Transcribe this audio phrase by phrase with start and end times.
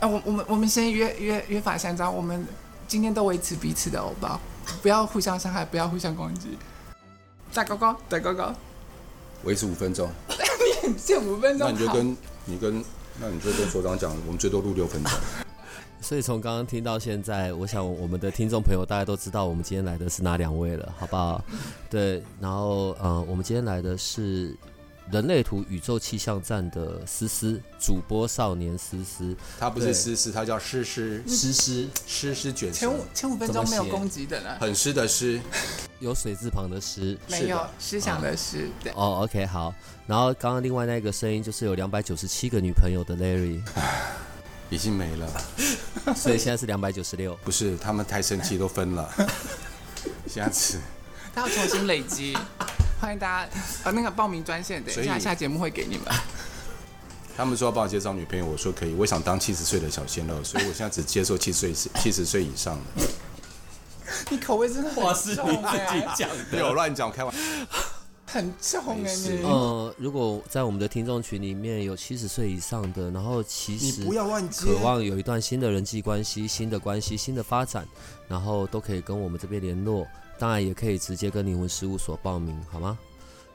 [0.00, 2.46] 啊，我我们我们先约约约法三章，我们
[2.88, 4.40] 今天都维持彼此的欧包，
[4.80, 6.56] 不要互相伤害，不要互相攻击。
[7.52, 8.50] 打勾勾，打勾勾，
[9.44, 10.10] 维持五分钟。
[10.86, 11.68] 你限五分钟。
[11.68, 12.82] 那你就跟你跟，
[13.20, 15.12] 那你就跟所长讲，我们最多录六分钟。
[16.00, 21.44] 所以从刚刚听到现在，我想我们的听众朋友大家都知道我们今天来的是哪两位了，好不好？
[21.90, 24.56] 对，然后呃，我们今天来的是。
[25.10, 32.78] 人类图宇宙气象站的思思，主播少年思思，他不是思思，他叫诗诗，诗诗，诗诗卷舌。
[32.78, 34.56] 前五前五分钟没有攻击的呢？
[34.60, 35.40] 很湿的湿，
[35.98, 38.68] 有水字旁的诗，没有思想的诗。
[38.82, 38.92] 对。
[38.92, 39.74] 哦，OK，好。
[40.06, 43.60] 然后刚刚另外那个声音就是有两百九十七个女朋友的 Larry，
[44.68, 45.26] 已经没了，
[46.14, 47.34] 所以现在是两百九十六。
[47.42, 49.12] 不是，他们太生气都分了，
[50.28, 50.78] 下次。
[51.34, 52.36] 他要重新累积。
[53.00, 53.50] 欢迎大家，
[53.84, 56.04] 呃，那个报名专线，等一下下节目会给你们。
[57.34, 63.06] 他们说要帮我介绍女朋友，我说可以，我想当七十岁的小鲜肉，所以我现在只接受七十岁、七十岁以上的。
[64.28, 67.40] 你口味真的很重，是你自己讲的，没有乱讲，开玩笑。
[68.26, 69.42] 很重哎，你。
[69.44, 77.88] 呃，如果在我们的听众群里面有七十岁以上的，然后其实不要乱接，渴望有一段新的人际关系、新的关系、新的发展，
[78.28, 80.06] 然后都可以跟我们这边联络。
[80.40, 82.98] 当然也可以直接跟灵魂事务所报名，好吗？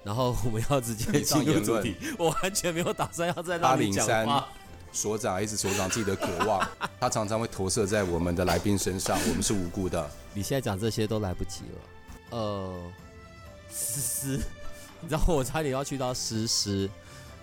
[0.03, 1.95] 然后我们要直接 进入主题。
[2.15, 4.47] 我完全没有打算要在那里讲话。
[4.91, 6.65] 所长一直所长自己的渴望，
[7.01, 9.17] 他常常会投射在我们的来宾身上。
[9.27, 10.07] 我们是无辜的。
[10.35, 12.37] 你现在讲这些都来不及了。
[12.37, 12.73] 呃，
[13.67, 14.39] 思思，
[15.01, 16.87] 你知道我差点要去到思思。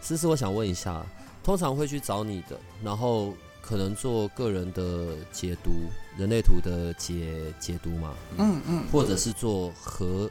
[0.01, 1.05] 思思，我想问一下，
[1.43, 3.35] 通常会去找你的，然后。
[3.63, 5.71] 可能做个人的解读，
[6.19, 10.29] 人类图的解解读嘛，嗯嗯，或者是做和，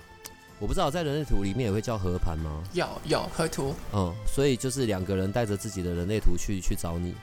[0.59, 2.61] 我不知道在人类图里面也会叫合盘吗？
[2.73, 7.15] 有有合图，嗯，所以就是两个人带着自己的人类图去去找你，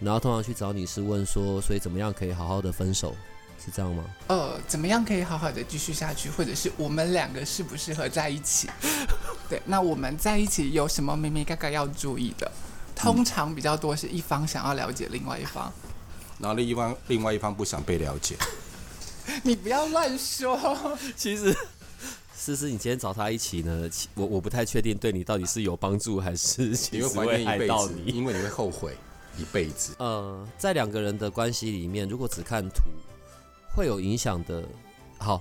[0.00, 3.14] 然后通常去找你是问说，所以怎么样可以好好的分手，
[3.64, 4.04] 是这样吗？
[4.28, 8.68] 呃，怎么样可以好好的继续下去，或者是我们两个适不适合在一起？
[9.48, 12.50] 对，那我们在一起有什么明明嘎嘎要注意的？
[12.94, 15.72] 通常比较多是一方想要了解另外一方，
[16.38, 18.36] 然后另一方另外一方不想被了解。
[19.42, 20.98] 你不要乱说。
[21.16, 21.56] 其实，
[22.34, 28.96] 思思，你今天找他一起呢，我我不太确定对你到底是有帮助还是 其实会害到你，因为你会后悔
[29.38, 29.94] 一辈子。
[29.98, 32.82] 呃，在两个人的关系里面，如果只看图，
[33.74, 34.64] 会有影响的。
[35.18, 35.40] 好，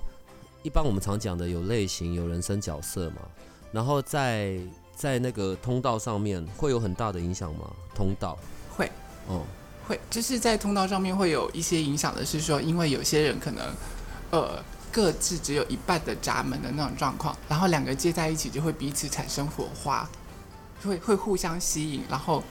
[0.62, 3.22] 一般我们常讲的有类型、有人生角色嘛，
[3.72, 4.60] 然后在。
[5.00, 7.72] 在那个通道上面会有很大的影响吗？
[7.96, 8.38] 通道？
[8.76, 8.92] 会，
[9.30, 9.46] 哦，
[9.88, 13.66] 会，就是在通道上面会有一些影响的，是说，因为有些人可能，
[14.32, 14.62] 呃，
[14.92, 20.06] 各自只有一半的闸门的那种状况，然后两个接在一起就会彼此产生火花，
[20.84, 22.44] 会会互相吸引，然后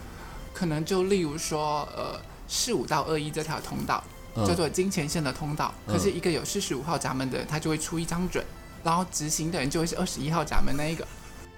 [0.55, 4.03] 可能就例如说，呃，四五到二一这条通道
[4.47, 8.43] 叫做金钱线的通道，嗯、可是一个有四十五号闸门的人，他就会出一张准，
[8.83, 11.07] 然后执行的人就会是二十一号闸门那一个。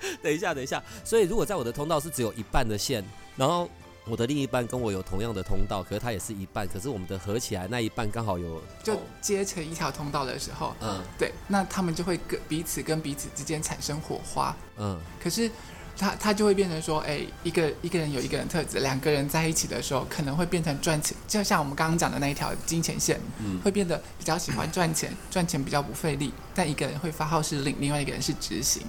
[0.23, 0.83] 等一下，等一下。
[1.05, 3.05] 所以，如果在我的通道是只有一半的线，
[3.37, 3.69] 然后
[4.07, 14.99] 我的另一半跟我有同样的通道，可是它也是一半，可是我们的合起来那一半刚好有就接成一条通道的时候，嗯，对，那他们就会跟彼此跟彼此之间产生火花，嗯。
[15.23, 15.51] 可是
[15.97, 28.83] 他他就会变成说，哎、欸，一个一个人有一个人特质，两个人在一起的时候，可能会变成赚钱，就像我们刚刚讲的那一条金钱线，嗯，会变得比较喜欢赚钱，赚钱比较不费力，但一个人会发号施令，另外一个人是执行。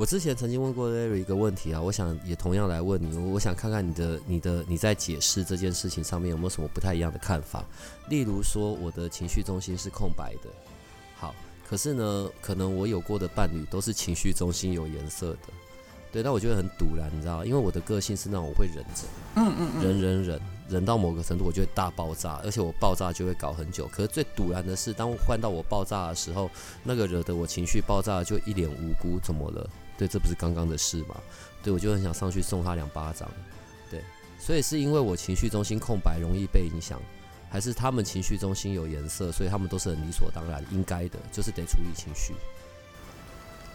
[0.00, 7.62] 我之前曾经问过 Larry 一个问题啊，我想也同样来问你，我想看看你的、你的、你在解释这件事情上面有没有什么不太一样的看法。
[8.08, 10.48] 例如说，我的情绪中心是空白的，
[11.16, 11.34] 好，
[11.68, 15.52] 可是呢，可能我有过的伴侣都是情绪中心有颜色的，
[16.10, 23.86] 对，那我觉得很堵然，你知道，因为我的个性是那种我会忍着，嗯嗯嗯，忍忍忍，忍到某个程度，我就会大爆炸，而且我爆炸就会搞很久。
[23.88, 26.50] 可是最堵然的是，当换到我爆炸的时候，
[26.84, 29.68] 那个惹得我情绪爆炸就一脸无辜，怎么了？
[30.00, 31.14] 对，这不是刚刚的事吗？
[31.62, 33.30] 对，我就很想上去送他两巴掌。
[33.90, 34.02] 对，
[34.38, 36.98] 所以是因为我情绪中心空白，容易被影响，
[37.50, 42.32] 还是他们情绪中心有颜色，所以他们都是很理所当然应该的，就是得处理情绪。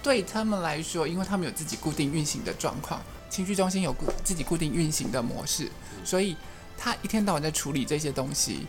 [0.01, 2.99] 对他们来说，因为他们有自己固定运行的状况，
[3.29, 5.69] 情绪中心有固自己固定运行的模式，
[6.03, 6.35] 所以
[6.75, 8.65] 他一天到晚在处理这些东西，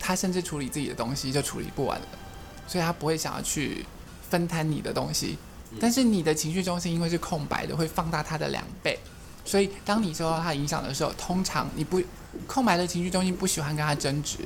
[0.00, 2.08] 他甚至处理自己的东西就处理不完了，
[2.66, 3.86] 所以他不会想要去
[4.28, 5.38] 分摊你的东西。
[5.80, 8.98] 但是你的情绪中心因为是空白的，会放大它的两倍，
[9.44, 12.02] 所以当你受到它影响的时候，通常你不
[12.46, 14.38] 空白的情绪中心不喜欢跟他争执，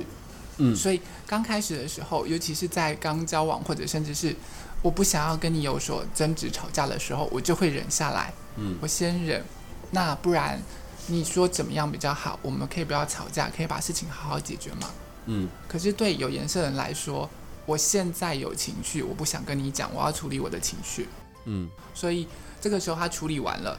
[0.57, 4.35] 嗯，所以刚开始的时候，尤其是在刚交往或者甚至是
[4.81, 9.43] 我不想要跟你有所争执吵架的时候，我就会忍下来，嗯，我先忍，
[9.91, 10.61] 那不然
[11.07, 12.39] 你说怎么样比较好？
[12.41, 14.89] 我们可以不要吵架，可以把事情好好解决吗？
[15.25, 17.29] 嗯，可是对有颜色的人来说。
[17.65, 21.07] 我现在有情绪，我不想跟你讲，我要处理我的情绪。
[21.45, 22.27] 嗯，所以
[22.61, 23.77] 这个时候他处理完了，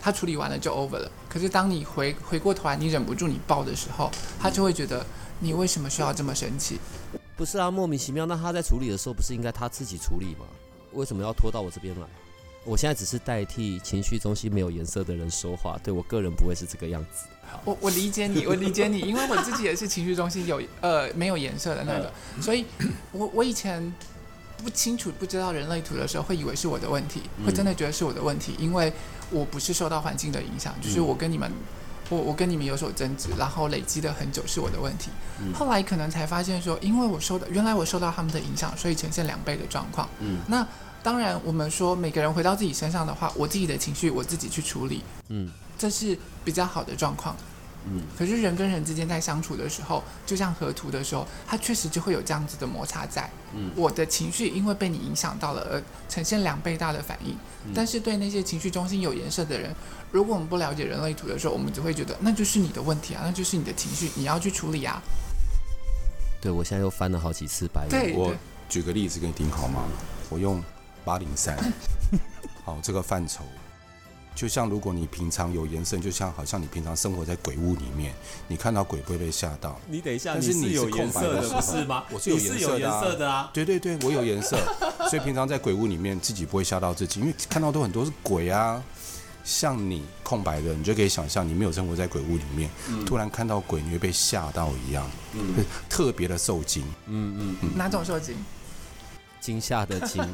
[0.00, 1.10] 他处理完了就 over 了。
[1.28, 4.10] 可是当你回回过头来，你忍不住你爆的时候，
[4.40, 5.04] 他就会觉得
[5.40, 6.78] 你为什么需要这么生气？
[7.36, 8.26] 不是啊，莫名其妙。
[8.26, 10.46] 那他在处理的时候，不是应该他自己处理吗？
[10.92, 12.06] 为什么要拖到我这边来？
[12.64, 17.26] 我现在只是代替情绪中心没有颜色的人说话，对我个人不会是这个样子。
[17.64, 22.12] 我我理解你， 我理解你，因为我自己也是情绪中心有呃没有颜色的那个，
[22.42, 22.66] 所以
[23.12, 23.90] 我我以前
[24.62, 28.92] 不清楚不知道人类图的时候，会以为是我的问题，会真的觉得是我的问题，因为
[29.30, 31.50] 我不是受到环境的影响，就是我跟你们
[32.10, 35.10] 我我跟你们有所争执，然后累积的很久是我的问题，
[35.54, 40.08] 后来可能才发现说，因为我受到原来我受到他们的影响，所以呈现两倍的状况。
[40.20, 40.66] 嗯，那
[41.02, 45.02] 当然我们说每个人回到自己身上的话，我自己的情绪我自己去处理。
[45.28, 45.50] 嗯。
[45.78, 47.36] 这是比较好的状况，
[47.86, 57.32] 嗯，可是人跟人之间在相处的时候，就像河图的时候，它确实就会有这样子的摩擦在，嗯，我的情绪因为被你影响到了而呈现两倍大的反应，
[57.66, 59.74] 嗯，但是对那些情绪中心有颜色的人，
[60.10, 65.00] 如果我们不了解人类图的时候，我们只会觉得那就是你的问题啊，那就是你的情绪，你要去处理啊。
[66.40, 67.90] 对，我现在又翻了好几次白眼。
[67.90, 68.34] 对，我
[68.68, 69.84] 举个例子给你听好吗？
[70.28, 70.62] 我用
[71.04, 71.56] 八零三，
[72.64, 73.44] 好，这个范畴。
[74.38, 78.14] 就像如果你平常有颜色，就像好像你平常生活在鬼屋里面，
[78.46, 79.76] 你看到鬼不会被吓到。
[79.88, 82.04] 你等一下，但是你是空白的，不是吗？
[82.12, 82.38] 我是有
[82.78, 83.50] 颜色的啊。
[83.52, 84.56] 对对对，我有颜色，
[85.10, 88.80] 所以平常在鬼屋里面自己不会吓到自己，因为看到都很多是鬼啊。
[89.42, 96.84] 像你空白的，你就可以想象你没有生活在鬼屋里面，嗯、突然看到鬼你会被吓到一样，嗯，特别的受惊。
[97.06, 98.36] 嗯嗯嗯，哪种受惊？
[99.40, 100.22] 惊吓的惊。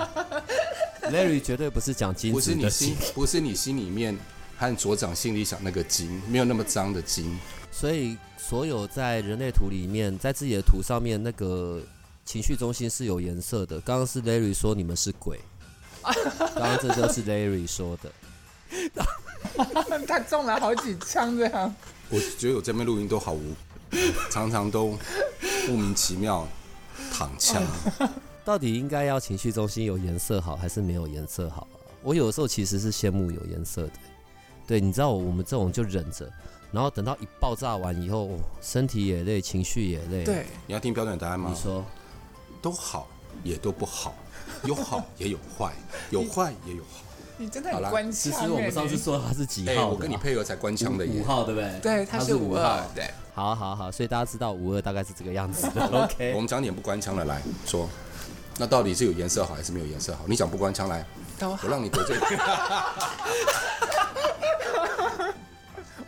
[1.10, 4.16] Larry 绝对不是讲金子的金，不是你心，不是你心里面
[4.56, 7.38] 和左长心里想那个金，没有那么脏的金。
[7.70, 11.82] 所以，所有在人类图里面，在自己的图上面，那个
[12.24, 13.80] 情绪中心是有颜色的。
[13.80, 15.40] 刚刚是 Larry 说你们是鬼，
[16.02, 18.12] 刚刚这就是 Larry 说的。
[20.06, 21.74] 他中了好几枪，这样。
[22.08, 23.54] 我觉得我这边录音都好无，
[24.30, 24.98] 常常都
[25.66, 26.46] 莫名其妙
[27.12, 27.62] 躺枪。
[28.44, 31.76] 到底应该要情绪中心有颜色好，还是没有颜色好啊？
[32.02, 33.92] 我有的时候其实是羡慕有颜色的。
[34.66, 36.30] 对，你知道我们这种就忍着，
[36.70, 38.30] 然后等到一爆炸完以后，
[38.60, 40.24] 身体也累，情绪也累。
[40.24, 41.50] 对，你要听标准答案吗？
[41.50, 41.84] 你说，
[42.60, 43.08] 都好，
[43.42, 44.14] 也都不好，
[44.64, 45.72] 有好也有坏，
[46.10, 47.00] 有坏也有好。
[47.36, 48.12] 你真的很官腔。
[48.12, 49.72] 其实我们上次说他是几号？
[49.72, 51.04] 欸，我跟你配合才官腔的。
[51.06, 51.80] 五号对不对？
[51.80, 52.82] 对，他是五二。
[52.94, 55.86] 对，好好好，所以大家知道五二大概是这个样子的。
[56.04, 57.88] OK，我们讲点不官腔的来说。
[58.56, 60.24] 那到底是有颜色好还是没有颜色好？
[60.28, 61.04] 你想不关枪来，
[61.40, 62.16] 我让你得罪。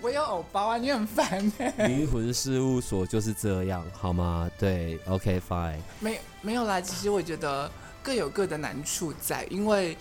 [0.00, 1.74] 我有偶包啊，你很烦哎。
[1.88, 4.48] 灵魂事务所就是这样，好吗？
[4.56, 5.80] 对，OK fine。
[5.98, 7.68] 没没有啦，其实我觉得
[8.02, 9.96] 各有各的难处在，因为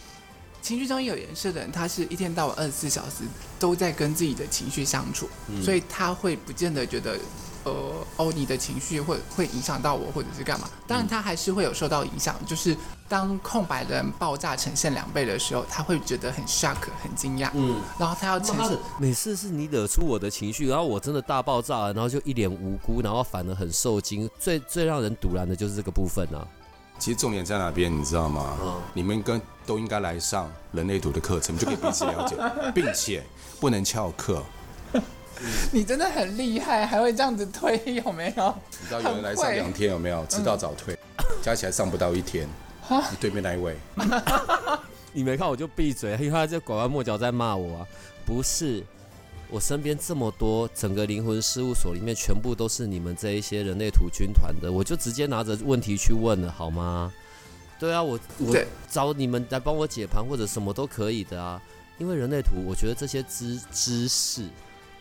[0.62, 3.24] 情绪中有颜色的人，他是一天到晚二十四小时
[3.58, 7.18] 都在跟自己的情绪相处，嗯、所以他会不见得觉得。
[7.66, 10.70] 呃哦，你的情绪会会影响到我，或者是干嘛？
[10.88, 12.36] 当然，他还是会有受到影响。
[12.40, 12.76] 嗯、就是
[13.10, 17.50] 当空白的人爆炸呈现两倍的时候，他会觉得很 shock，很惊讶。
[17.54, 18.80] 嗯，然后他要承受。
[19.00, 24.30] 每次是你惹出我的情绪，然后我真的大爆炸了，然后就一脸无辜，然后反而很受惊。
[24.40, 26.48] 最最让人堵然的就是这个部分啊。
[26.98, 28.58] 其实重点在哪边，你知道吗？
[28.62, 32.38] 嗯、你们跟都应该来上人类图的课程，就可以彼此了解，
[32.74, 33.22] 并且
[33.60, 34.42] 不能翘课。
[35.72, 38.56] 你真的很厉害，还会这样子推，有没有？
[38.82, 40.26] 你知道有人来上两天有没有？
[40.28, 42.48] 迟到早退，嗯、加起来上不到一天。
[42.90, 43.76] 你对面那一位，
[45.12, 47.88] 你没看我就闭嘴， 因为他在拐弯抹角在骂我啊。
[48.26, 48.84] 不是，
[49.50, 57.12] 我身边这么多，整个灵魂事务所里面全部都是你们这一些人类图军团的，我就直接拿着问题去问了，好吗？
[57.80, 58.56] 对啊，我我
[58.88, 61.60] 找你们来帮我解盘或者什么都可以的啊，
[61.98, 64.48] 因为人类图，我觉得这些知知识。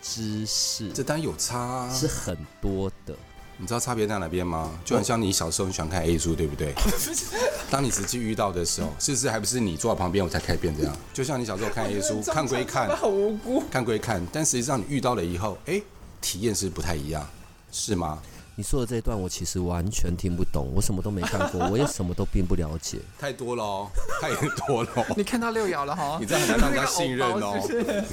[0.04, 3.16] 知识，这当然有差，啊，是很多的。
[3.56, 4.70] 你知道差别在哪边吗？
[4.84, 6.74] 就很像你小时候很喜欢看 A 书，对不对？
[7.70, 10.94] 当你实际遇到的时候，是不是还不是你坐在旁边我才开始变这样？
[11.14, 15.80] 就像你小时候看 A 书， 看归看，好无辜，看归看，但实际上你遇到了以后，哎，
[16.20, 17.26] 体验是不太一样，
[17.72, 18.18] 是吗？
[18.56, 22.98] 你说的这一段我其实完全听不懂，我什么都没看过， 我也什么都并不了解。
[23.18, 23.88] 太多了哦，
[24.20, 24.34] 太
[24.66, 25.04] 多了哦。
[25.16, 26.18] 你看到六爻了哈？
[26.20, 28.04] 你这样很难让人家信任哦。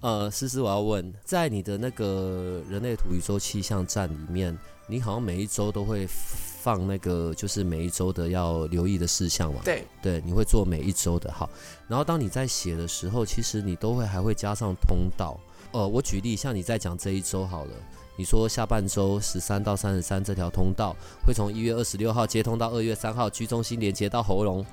[0.00, 9.60] 呃，思思，我要问，在你的那个人类图宇宙气象站里面，你好像每一周都会放那个，就是每一周的要留意的事项嘛？
[9.64, 11.50] 对，对，你会做每一周的好。
[11.88, 15.36] 然后当你在写的时候，其实你都会还会加上通道。
[15.72, 17.72] 呃，我举例，像你在讲这一周好了，
[18.14, 20.94] 你说下半周十三到三十三这条通道
[21.26, 24.64] 会从一月二十六号接通到二月三号居中心连接到喉咙。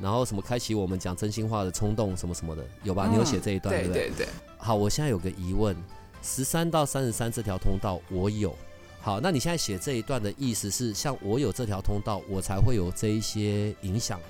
[0.00, 3.06] 然后什么开启我们讲真心话的冲动什么什么的，有吧？
[3.06, 4.08] 嗯、你有写这一段对不对？
[4.08, 4.28] 对对对。
[4.64, 5.76] 好，我现在有个疑问，
[6.22, 8.56] 十三到三十三这条通道我有。
[9.00, 14.20] 好，那你现在写这一段的意思是，像我有这条通道，我才会有这一些影响，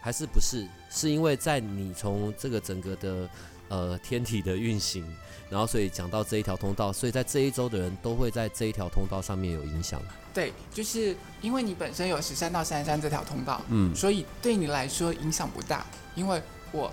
[0.00, 0.64] 还是不是？
[0.90, 3.28] 是因为在你从这个整个的
[3.66, 5.04] 呃天体的运行，
[5.50, 10.00] 然后所以讲到这一条通道，所以在这一周的人都会在这一条通道上面有影响。
[10.32, 15.84] 对，就是因为你本身有十三到三十三这条通道，嗯，所以对你来说影响不大。
[16.14, 16.92] 因为我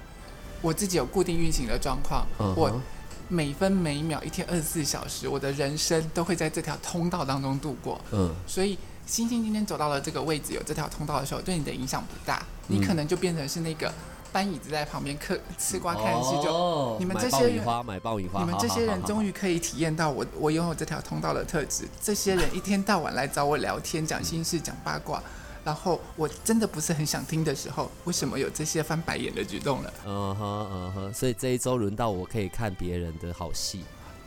[0.61, 2.81] 我自己有固定运行的状况，嗯、我
[3.27, 13.91] 每分每秒一天二十四小时，我的人生都会在这条通道当中度过，嗯，所以星星今天走到了这个位置，有这条通道的时候，对你的影响不大，你可能就变成是那个。
[14.31, 21.87] 搬椅子在旁边嗑吃瓜看戏，就、哦、你们这些人买爆米花，你们这些人终于可以体验到我我拥有这条通道的特质。
[21.99, 25.19] 这些人一天到晚来找我聊天，讲心事，讲八卦，
[25.63, 29.93] 然后我真的不是很想听的时候，为什么有这些翻白眼的举动了？
[30.05, 33.83] 嗯哼嗯哼，所以这一周轮到我可以看别人的好戏。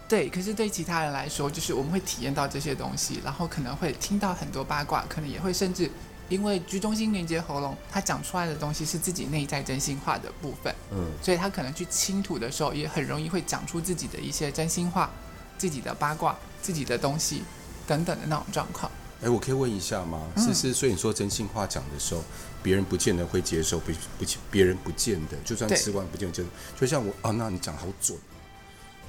[0.09, 5.91] 对，可是对其他人来说，就是我们会体验到这些东西，然后可能会听到很多八卦，可能也会甚至。
[6.29, 15.11] 因为居中心连接喉咙，他讲出来的东西是自己内在真心话的部分，嗯，所以他可能去倾吐的时候，也很容易会讲出自己的一些真心话、
[15.59, 17.43] 自己的八卦、自己的东西
[17.87, 18.91] 等等的那种状况。
[19.23, 20.21] 哎，我可以问一下吗？
[20.37, 22.23] 是、嗯、是，所以你说真心话讲的时候，
[22.62, 26.45] 别人不见得会接受，不不，别人不见得，就算吃完不见得就
[26.79, 28.19] 就像我啊，那你讲好准，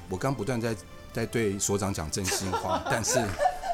[0.10, 0.76] 我刚不断在
[1.12, 3.20] 在对所长讲真心话， 但是。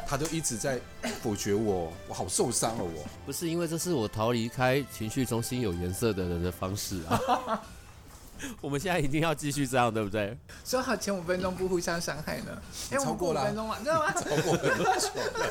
[0.08, 0.82] 他都一直在
[1.22, 2.84] 否决我，我好受伤了。
[2.84, 7.62] 我不是因为这是我逃离开情绪中心有颜色的人的方式啊。
[8.60, 10.36] 我们现在一定要继续这样，对不对？
[10.66, 12.60] 说好前五分钟不互相伤害呢？
[12.90, 14.12] 哎，超过了，五分钟嘛，知道吗？
[14.18, 15.50] 超过了。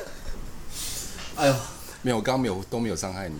[1.39, 1.55] 哎呦，
[2.01, 3.39] 没有，我刚刚没有都没有伤害你。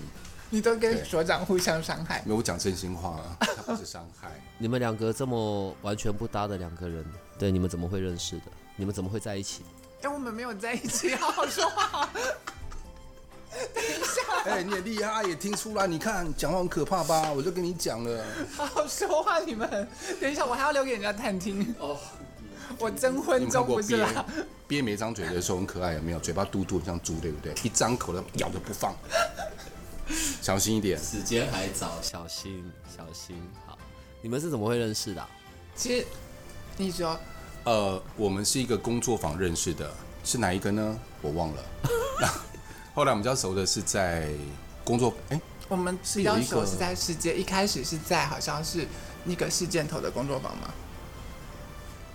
[0.50, 2.24] 你都跟所长互相伤害？
[2.26, 4.30] 没有我讲真心话啊，他不是伤害。
[4.58, 7.06] 你们两个这么完全不搭的两个人，
[7.38, 8.44] 对，你们怎么会认识的？
[8.76, 9.64] 你们怎么会在一起？
[10.02, 12.10] 因为我们没有在一起，好好说话。
[13.52, 15.86] 等一下，哎、欸，你也厉害，也听出来。
[15.86, 17.32] 你看，讲话很可怕吧？
[17.32, 18.24] 我就跟你讲了，
[18.56, 19.88] 好好说话，你们。
[20.22, 21.76] 等一下，我还要留给人家探听。
[21.80, 21.98] 哦，
[22.80, 24.26] 我征婚中不是啦。
[24.68, 26.20] 憋没张嘴的时候很可爱，有没有？
[26.20, 27.54] 嘴巴嘟嘟像猪，对不对？
[27.64, 28.96] 一张口的咬着不放，
[30.42, 30.98] 小心一点。
[30.98, 33.36] 时间还早，小心小心。
[33.66, 33.78] 好，
[34.22, 35.30] 你们是怎么会认识的、啊？
[35.76, 36.06] 其实，
[36.78, 37.20] 你说。
[37.66, 39.92] 呃，我们是一个工作坊认识的，
[40.24, 40.98] 是哪一个呢？
[41.22, 41.64] 我忘了。
[42.96, 44.30] 后来我们比较熟的是在
[44.84, 48.88] 工作，哎、欸，我们比较熟是在世界，一开始是在好像是
[49.26, 50.74] 那个事件头的工作坊吗？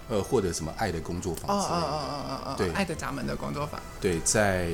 [0.08, 1.56] 呃，获得什么爱的工作坊？
[1.56, 3.80] 哦哦哦哦哦哦，对，爱的闸门的工作坊。
[4.00, 4.68] 对，在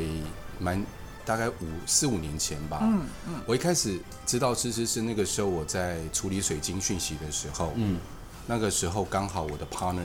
[0.59, 0.85] 蛮
[1.25, 2.81] 大概五四五年前吧。
[2.83, 7.99] 嗯嗯，我一开始知道思思是那个时候我在处理水晶讯息的时候，嗯，
[8.47, 10.03] 那个时候刚好我的 partner。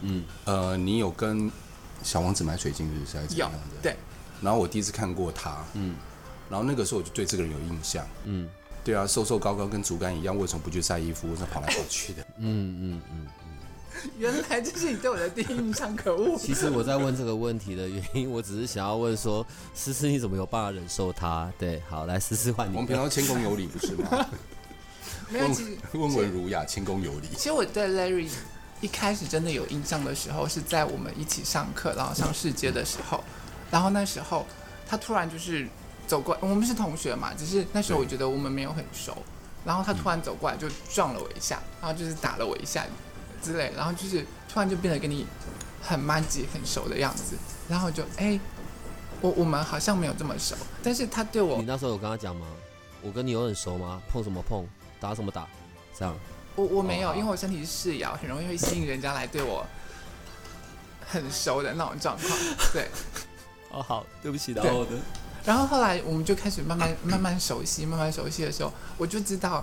[0.00, 1.50] 嗯，呃，你有跟
[2.02, 3.58] 小王子买水晶是还是怎样的？
[3.82, 3.96] 对。
[4.42, 5.94] 然后我第一次看过他，嗯，
[6.50, 8.48] 然后那个时候我就对这个人有印象，嗯，
[8.82, 11.30] 对啊，瘦瘦高高跟竹竿一样，为什么不去晒衣服？
[11.30, 12.22] 为什么跑来跑去的？
[12.38, 13.43] 嗯嗯嗯嗯。
[14.18, 16.38] 原来这是你对我的第一印象，可恶！
[16.38, 21.52] 其实我在问这个问题的原因，我只是想要问说，思思你怎么有办法忍受他？
[21.58, 22.74] 对，好，来思思换你。
[22.74, 24.26] 我们平常谦恭有礼不是吗？
[25.30, 27.28] 没有，其实温文儒雅，谦恭有礼。
[27.36, 28.28] 其实我对 Larry。
[28.80, 33.22] 一开始真的有印象的时候，是在我们一起上课，然后上世界的时候，
[33.70, 34.44] 然后那时候
[34.86, 35.66] 他突然就是
[36.06, 39.16] 走过来，我们是同学嘛，只是那时候我觉得我们没有很熟，
[39.64, 42.84] 然后他突然走过来就撞了我一下，然后就是打了我一下
[43.44, 45.26] 之类，然后就是突然就变得跟你
[45.82, 47.36] 很麻吉很熟的样子，
[47.68, 48.40] 然后就哎，
[49.20, 52.46] 我我们好像没有这么熟，但是他对我，你那时候有跟他讲吗？
[53.02, 54.00] 我跟你有很熟吗？
[54.10, 54.66] 碰什么碰？
[54.98, 55.46] 打什么打？
[55.96, 56.14] 这样。
[56.56, 59.66] 我我没有，因为我身体是世爻，很容易会吸引人家来对我
[61.06, 62.30] 很熟的那种状况。
[62.72, 62.88] 对，
[63.70, 64.98] 哦，好，对不起，然后呢？
[65.44, 69.62] 然后后来我们就开始慢慢慢慢熟悉，慢慢熟悉的时候，我就知道，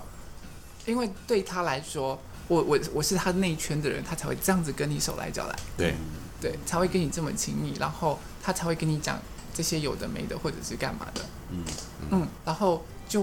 [0.86, 2.16] 因为对他来说，
[2.48, 5.94] 我我我是他那一圈的人，他才会这样子跟你手来脚来，对
[6.40, 9.18] 对，才会跟你这么亲密，然后他才会跟你讲
[9.54, 11.20] 这些有的没的，或者是干嘛的，
[11.50, 11.64] 嗯
[12.10, 13.22] 嗯，然后就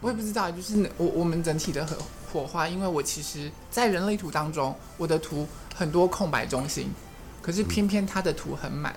[0.00, 1.96] 我也不知道，就是我我们整体的火
[2.32, 6.88] 火花，因为我其实，在人类图当中，我的图很多空白中心，
[7.42, 8.94] 可是偏偏他的图很满。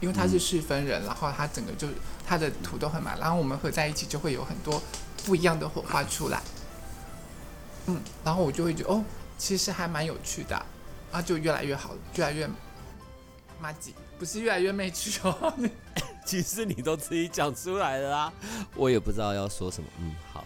[0.00, 1.88] 因为他是四分人，然后他整个就
[2.26, 4.82] 他的图都很满，然后我们合在一起就会有很多
[5.24, 6.42] 不一样的火花出来。
[7.86, 9.04] 嗯，然后我就会觉得哦，
[9.38, 10.54] 其实还蛮有趣的，
[11.12, 12.48] 然后就越来越好，越来越
[14.18, 15.54] 不是越来越没趣哦。
[16.24, 18.32] 其实你都自己讲出来了啊，
[18.74, 19.88] 我也不知道要说什么。
[20.00, 20.44] 嗯，好。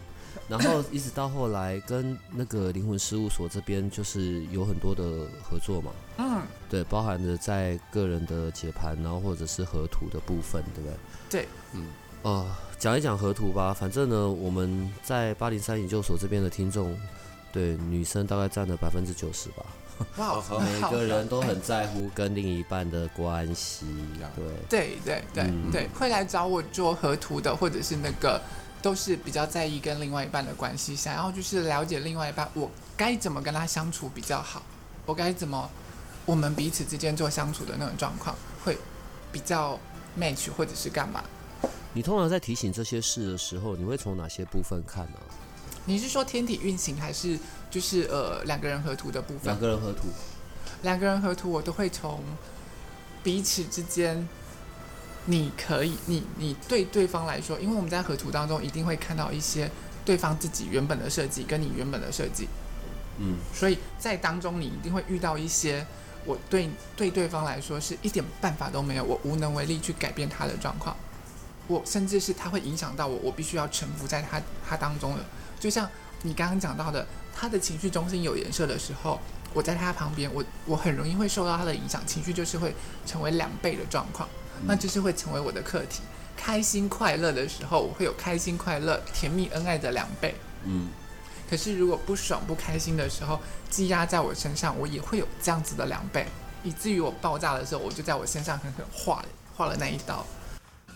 [0.49, 6.41] 然后一直到后来跟那个灵魂事务所这边就是有很多的合作嘛，嗯，
[6.71, 10.97] 对，包含着在个人的解盘，然后或者是合图的部分，对不对？
[11.29, 11.87] 对，嗯，
[12.23, 13.73] 哦、呃，讲一讲河图吧。
[13.73, 16.99] 反正呢，我们在八零三研究所这边的听众，
[17.53, 19.65] 对女生大概占了百分之九十吧。
[20.17, 23.87] 哇，每个人都很在乎跟另一半的关系，
[24.37, 28.41] 对，对对对、嗯、对，会来找我做河图的，或者是那个。
[28.81, 34.63] 都是比较在意跟另外一半的关系，想要就是了解另外一半，我该怎么跟他相处比较好，
[35.05, 35.69] 我该怎么，
[36.25, 38.79] 我们彼此之间做相处的那种状况会
[39.33, 39.77] 比较
[40.17, 41.25] match 或者是干嘛？
[41.99, 45.19] 你通常在提醒这些事的时候，你会从哪些部分看呢？
[45.85, 47.37] 你是说天体运行，还是
[47.69, 49.47] 就是呃两个人合图的部分？
[49.47, 50.07] 两个人合图，
[50.83, 52.23] 两个人合图，我都会从
[53.25, 54.29] 彼此之间。
[55.25, 59.69] 你可以，你你对对方来说，因为我们在合图当中一定会看到一些
[60.05, 62.47] 对方自己原本的设计跟你原本的设计，
[63.19, 65.85] 嗯，所以在当中你一定会遇到一些
[66.25, 70.97] 我对对对方来说是一点办法都没有，我无能为力去改变他的状况，
[71.69, 75.25] 我甚至是他会影响到我，我必须要臣服在他他当中的，
[75.61, 75.89] 就像
[76.23, 79.21] 你刚刚讲到的，他的情绪中心有颜色的时候，
[79.55, 82.75] 我在他旁边，我我很容易会受到他的影响，情绪就是会
[83.07, 84.29] 成为两倍的状况。
[84.67, 86.01] 那就是会成为我的课题。
[86.37, 90.35] 开心快乐的时候，我会有开心快乐、甜蜜恩爱的两倍。
[90.65, 90.89] 嗯。
[91.49, 93.39] 可是如果不爽不开心的时候，
[93.71, 96.27] 积压在我身上，我也会有这样子的两倍，
[96.65, 100.27] 以至于我爆炸的时候，我就在我身上狠狠划了划了那一刀。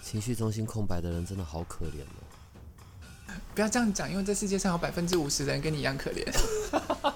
[0.03, 3.35] 情绪中心空白的人真的好可怜哦。
[3.55, 6.27] 不要这样讲，因为这世界上有百分之五十的人跟你一样可怜。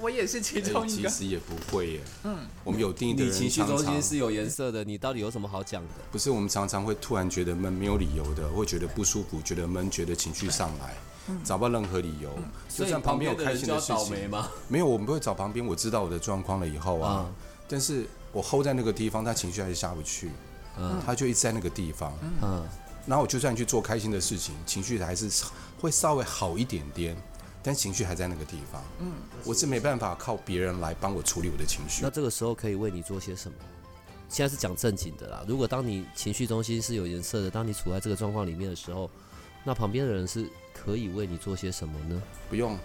[0.00, 2.00] 我也是其中一个，其实也不会耶。
[2.22, 5.88] 嗯，我们有定义的人你情绪中心是有颜色的，你到底有什么好讲的？
[6.12, 10.96] 不是，我们常常会突然觉得闷，没有理由的，会觉得不舒服，觉得闷，觉得情绪上来，
[11.42, 12.30] 找不到任何理由。
[12.68, 14.48] 就算旁边有开心的事情吗？
[14.68, 15.66] 没有，我们不会找旁边。
[15.66, 17.28] 我知道我的状况了以后啊，
[17.66, 20.30] 但是我 hold 在那个地方，他情绪还是下不去，
[20.78, 22.12] 嗯，他就一直在那个地方，
[22.42, 22.66] 嗯，
[23.06, 25.30] 然后我就算去做开心的事情，情绪还是
[25.80, 27.16] 会稍微好一点点。
[27.60, 29.12] 但情绪还在那个地方，嗯，
[29.44, 32.02] 我是没办法靠别人来帮我处理我的情绪。
[32.02, 33.58] 那这个时候可以为你做些什么？
[34.28, 35.44] 现在是讲正经的啦。
[35.46, 39.10] 如果当你情绪中心是有颜色的，当你处在这个状况里面的时候，
[39.64, 42.22] 那旁边的人是可以为你做些什么呢？
[42.48, 42.78] 不用，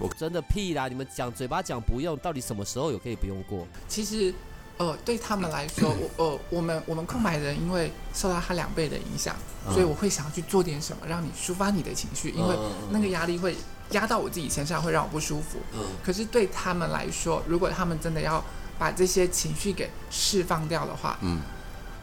[0.00, 0.88] 我真的屁啦！
[0.88, 3.66] 你们讲嘴巴讲不用，到底什么时候有可以不用过？
[3.86, 4.34] 其实。
[4.76, 9.36] 呃，对他们来说，我呃，我们我们空白人因为受到他两倍的影响，
[9.70, 12.56] 所以我会想要去做点什么，让你抒发你的情绪，因为
[12.90, 13.56] 那个压力会
[13.90, 15.58] 压到我自己身上，会让我不舒服。
[16.04, 18.44] 可是对他们来说，如果他们真的要
[18.76, 21.40] 把这些情绪给释放掉的话，嗯，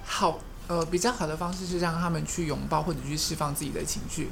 [0.06, 4.30] 好，呃，比较好的方式是让他们去拥抱或者去释放自己的情绪，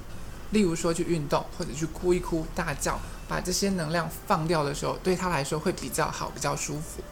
[0.51, 2.97] 例如说去运动或者去哭一哭、大叫，
[3.27, 7.03] 把这些能量放掉的时候，对他来说会比较好、比较舒服。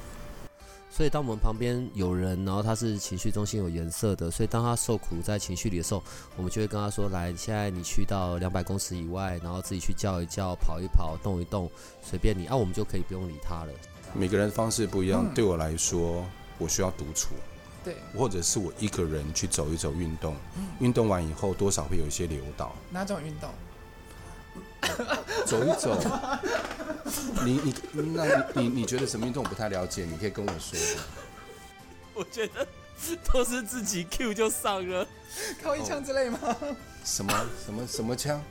[0.97, 6.01] 所以，当我们旁边有人，然后他是情绪中心有颜色的，所以当他受苦在情绪里的时候，
[6.35, 11.69] 我们就会跟他说：“来，现在你去到两百公尺以外，然后自己去叫一叫、跑一跑、动一动，
[12.01, 13.71] 随便你。”啊，我们就可以不用理他了。
[14.15, 16.25] 每个人方式不一样，嗯、对我来说，
[16.57, 17.35] 我需要独处，
[17.83, 20.35] 对，或者是我一个人去走一走、运动。
[20.79, 22.75] 运动完以后，多少会有一些流导。
[22.89, 23.51] 哪种运动？
[25.45, 25.97] 走一走，
[27.43, 30.05] 你你那你你你觉得什么运动我不太了解？
[30.05, 30.77] 你可以跟我说。
[32.13, 32.67] 我觉得
[33.31, 35.07] 都是自己 Q 就上了，
[35.61, 36.39] 靠一枪之类吗？
[37.03, 38.41] 什么什么什么枪？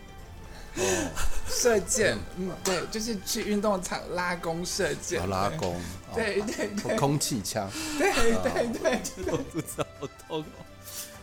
[0.76, 1.10] 哦，
[1.48, 2.16] 射箭。
[2.36, 5.22] 嗯，对，就是去运动场拉弓射箭。
[5.22, 5.80] 哦，拉弓。
[6.14, 6.96] 对对对。
[6.96, 7.68] 空气枪。
[7.98, 8.12] 对
[8.42, 9.00] 对对，
[9.32, 10.64] 我不知道，好痛哦。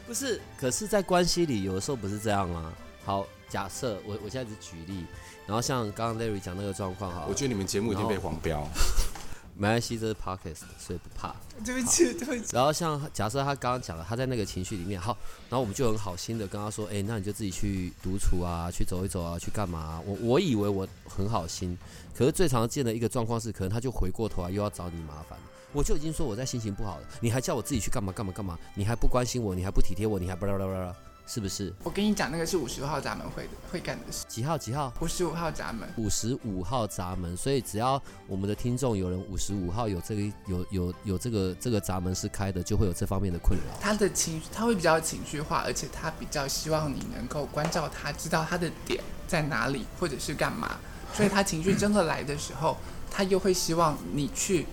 [0.07, 2.73] 不是，可是，在关系里，有的时候不是这样啊。
[3.05, 3.27] 好。
[3.53, 5.05] 假设我我现在只举例，
[5.45, 8.67] 然后像刚刚 Larry 讲那个状况哈，我觉得你们节目已经被黄标。
[9.55, 11.35] 没关系，这是 podcast，所以不怕。
[11.63, 12.55] 对不起，对不起。
[12.55, 15.15] 然后像假设他刚刚讲了，他在那个情绪里面，好，
[15.51, 20.01] 然后我们就很好心的跟他说，哎，那你就自己去独处啊，去走一走啊，去干嘛啊？
[20.07, 21.77] 我我以为我很好心，
[22.17, 25.37] 可是最常见的一个状况是，可能他就回过头来又要找你麻烦。
[25.73, 28.57] 我就已经说我在心情不好了，你还叫我自己去干嘛干嘛干嘛？
[28.73, 30.95] 你还不关心我，你还不体贴我，你还巴拉巴拉巴拉。
[31.25, 31.73] 是不是？
[31.83, 34.25] 我跟你讲，那个是五十五号闸门会的会干的事。
[34.27, 34.57] 几号？
[34.57, 34.93] 几号？
[34.99, 35.87] 五十五号闸门。
[35.97, 37.35] 五十五号闸门。
[37.37, 43.65] 所以只要我们的听众有人五十五号有这个有有有这个这个闸门是开的，就会有这方面的困扰。
[43.79, 50.77] 他的情绪他会比较情绪化，而且他比较希望你能够关照他，知道他的点在哪里，或者是干嘛。
[51.15, 52.77] 所以他情绪真的来的时候，
[53.09, 54.65] 他又会希望你去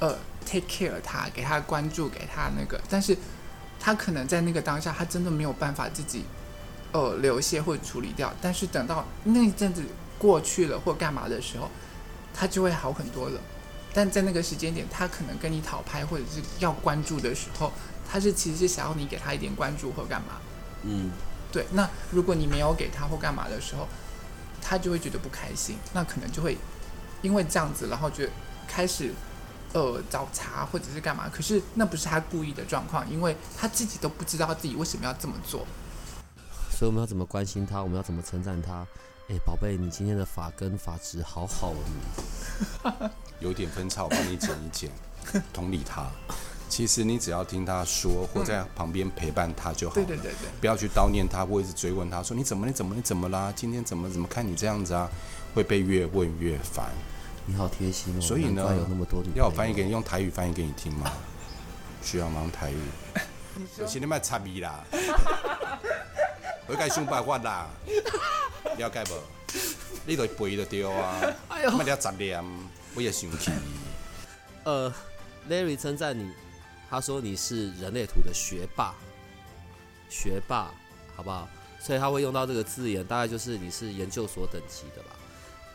[0.00, 3.16] 呃 take care 他，给他关注，给他那个，但是。
[3.78, 6.24] 他可能在那个当下，他真的没有办法自己，
[6.92, 8.32] 呃，流泻或者处理掉。
[8.40, 9.82] 但是等到那一阵子
[10.18, 11.70] 过去了或干嘛的时候，
[12.34, 13.40] 他就会好很多了。
[13.94, 17.72] 但在那个时间点，他可能跟你讨拍或者是要关注的时候，
[18.10, 20.38] 他是其实是想要你给他一点关注或干嘛。
[20.82, 21.10] 嗯，
[21.52, 21.64] 对。
[21.72, 23.86] 那如果你没有给他或干嘛的时候，
[24.60, 25.78] 他就会觉得不开心。
[25.92, 26.58] 那可能就会
[27.22, 28.24] 因为这样子，然后就
[28.66, 29.12] 开始。
[29.76, 31.28] 呃，找茬或者是干嘛？
[31.28, 35.66] 可是那不是他故意的状况，因为他自己都不知道自己为什么要这么做。
[36.70, 37.82] 所以我们要怎么关心他？
[37.82, 38.86] 我们要怎么称赞他？
[39.28, 43.10] 哎、欸，宝贝，你今天的发根发质好好哦。
[43.40, 44.90] 有点分叉，我帮你剪一剪，
[45.52, 46.06] 同理他。
[46.70, 49.94] 其实你只要听他说，或在旁边陪伴他就好。
[49.94, 50.48] 对对对对。
[50.58, 53.52] 不要去叨念他，或者是追问他说你怎么你怎么你怎么啦？
[53.54, 55.10] 今天怎么怎么看你这样子啊？
[55.54, 56.90] 会被越问越烦。
[57.46, 58.20] 你好贴心哦！
[58.20, 61.12] 所以呢，有那么多要我翻译给你，用台语翻译给你听吗？
[62.02, 62.40] 需要吗？
[62.42, 62.76] 用台语。
[63.78, 64.84] 有些你卖插咪啦，
[66.66, 67.68] 我该想办法啦。
[68.76, 69.14] 了解不？
[70.04, 71.20] 你都背得对啊！
[71.48, 72.44] 卖了杂念，
[72.94, 73.50] 我也生气。
[74.64, 74.92] 呃
[75.48, 76.30] ，Larry 称赞你，
[76.90, 78.94] 他说你是人类图的学霸，
[80.10, 80.70] 学霸，
[81.16, 81.48] 好不好？
[81.80, 85.15] 所以他会用到这个字眼，大概就是你是研究所等级的吧。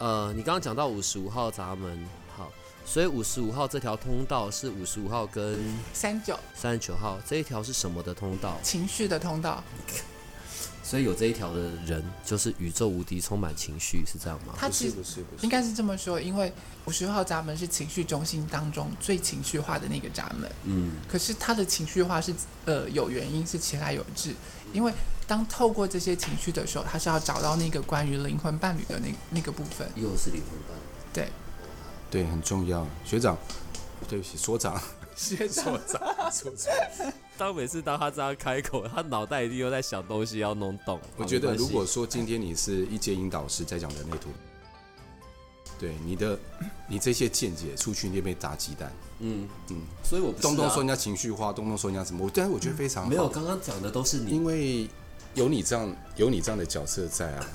[0.02, 2.04] 呃，你刚刚讲到五十五号闸门，
[2.36, 2.52] 好，
[2.84, 5.60] 所以五十五号这条通道是五十五号跟
[5.94, 8.58] 三九三十九号这一条是什么的通道？
[8.64, 9.64] 情绪的通道。
[10.84, 14.56] 所以有这一条的人，就是宇宙无敌充满情绪，是这样吗？
[14.58, 16.52] 他其实不是，不是，应该是这么说，因为
[16.86, 20.52] 五十号闸门是情绪中心当中最情绪化的那个闸门。
[20.64, 20.94] 嗯。
[21.08, 22.34] 可是他的情绪化是
[22.66, 24.34] 呃有原因，是其来有致，
[24.74, 24.92] 因为。
[25.32, 29.90] 当透过这些情绪的时候，他是要找到那个关于灵魂伴侣的那那个部分。
[29.96, 30.82] 又是灵魂伴侣。
[31.14, 31.30] 对，
[32.12, 32.86] 对，很重要。
[33.06, 33.38] 学长，
[34.10, 34.78] 对不起，所长。
[35.16, 35.80] 学长，
[36.30, 37.14] 所长。
[37.38, 41.00] 当每次当他这样开口，他脑袋一定又在想东西要弄懂。
[41.16, 44.32] 我觉得，如果说今天你是一阶引导师在讲人类图，
[45.80, 46.38] 对你的
[46.90, 48.92] 你这些见解出去，你也被砸鸡蛋。
[49.20, 49.78] 嗯嗯。
[50.04, 53.10] 所以我东东说人家情绪化，东东说人家什么，我但是我觉得非常好。
[53.10, 54.90] 没有，刚刚讲的都是你，因为。
[55.34, 57.46] 有你这样有你这样的角色在啊，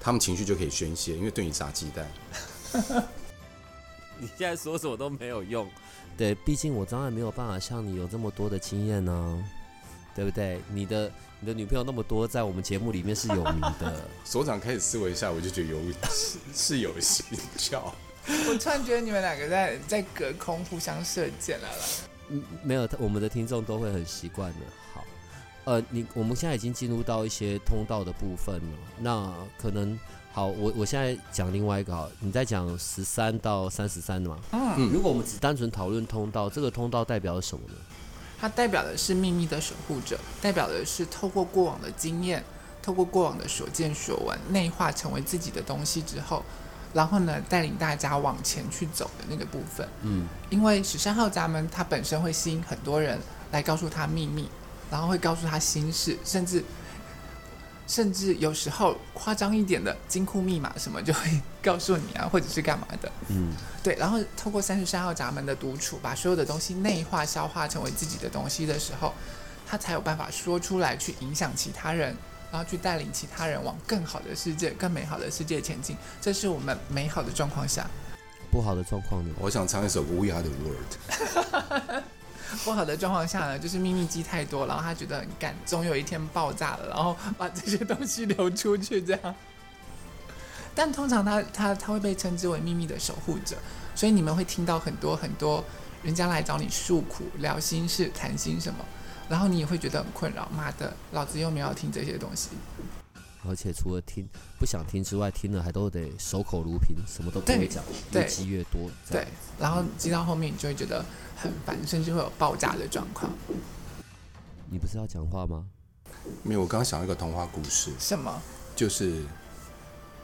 [0.00, 2.06] 他们情绪就可以宣泄，因为对你砸鸡蛋。
[4.18, 5.66] 你现在说什么都没有用，
[6.16, 9.44] 对，毕竟我当然没有办法像你有这么多的经验呢，
[10.14, 10.60] 对不对？
[10.68, 14.04] 你的你的女朋友那么多，在我们节目里面是有名的。
[14.22, 15.78] 所长开始思维一下，我就觉得有
[16.10, 17.22] 是，是有蹊
[17.56, 17.94] 跷。
[18.26, 21.84] 我突然觉得你们两个在在隔空互相射箭了啦。
[22.28, 24.58] 嗯，没有，我们的听众都会很习惯的。
[24.92, 25.02] 好。
[25.64, 28.78] 呃，你我们现在已经进入到一些通道的部分了。
[28.98, 29.98] 那可能
[30.32, 34.38] 好，我我现在讲另外一个好，你在讲十三到三十三的嘛？
[34.52, 37.74] 嗯，如果我们只单纯讨论通道，这个通道代表什么呢？
[38.40, 42.42] 它代表的是秘密的守护者，代表的是透过过往的经验，
[42.82, 46.42] 透过过往的所见所闻，内化成为自己的东西之后，
[46.94, 49.86] 然后呢，带领大家往前去走的那个部分。
[50.02, 53.18] 嗯，因为十三号闸门它本身会吸引很多人
[53.52, 54.48] 来告诉他秘密。
[54.90, 56.64] 然后会告诉他心事，甚至
[57.86, 63.10] 甚至有时候夸张一点的金库密码什么就会告诉你啊，或者是干嘛的。
[63.28, 63.94] 嗯，对。
[63.96, 69.12] 然后透过三十三号闸门的独处，把所有的东西内化、消化成为自己的东西的时候，
[69.66, 72.16] 他才有办法说出来，去影响其他人，
[72.52, 75.96] 然后去带领其他人往更好的世界、更美好的世界前进。
[76.20, 77.86] 这是我们美好的状况下。
[78.52, 79.34] 不好的状况呢？
[79.38, 82.00] 我想唱一首《We Are the World》。
[82.64, 89.34] 不好的状况下呢，就是秘密积太多，然后他觉得很干，总有一天爆炸了，然后把这些东西流出去，这样。
[90.74, 93.56] 但通常他他他会被称之为秘密的守护者，
[93.94, 95.64] 所以你们会听到很多很多
[96.02, 98.84] 人家来找你诉苦、聊心事、谈心什么，
[99.28, 100.48] 然后你也会觉得很困扰。
[100.56, 102.50] 妈的，老子又没有听这些东西。
[103.48, 108.90] 而且除了听不想听之外，听了还都得守口如瓶，什么都不会讲，越积越多。
[109.10, 109.26] 对，
[109.58, 111.04] 然后积到后面，你就会觉得
[111.36, 113.32] 很烦，甚至会有爆炸的状况。
[114.70, 115.66] 你不是要讲话吗？
[116.42, 117.92] 没有，我刚刚想到一个童话故事。
[117.98, 118.40] 什么？
[118.76, 119.22] 就是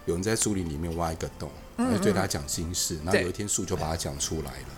[0.04, 4.68] 有人在树林里面挖一个洞，然后对他讲心事，然后有一天树就把它讲出来了，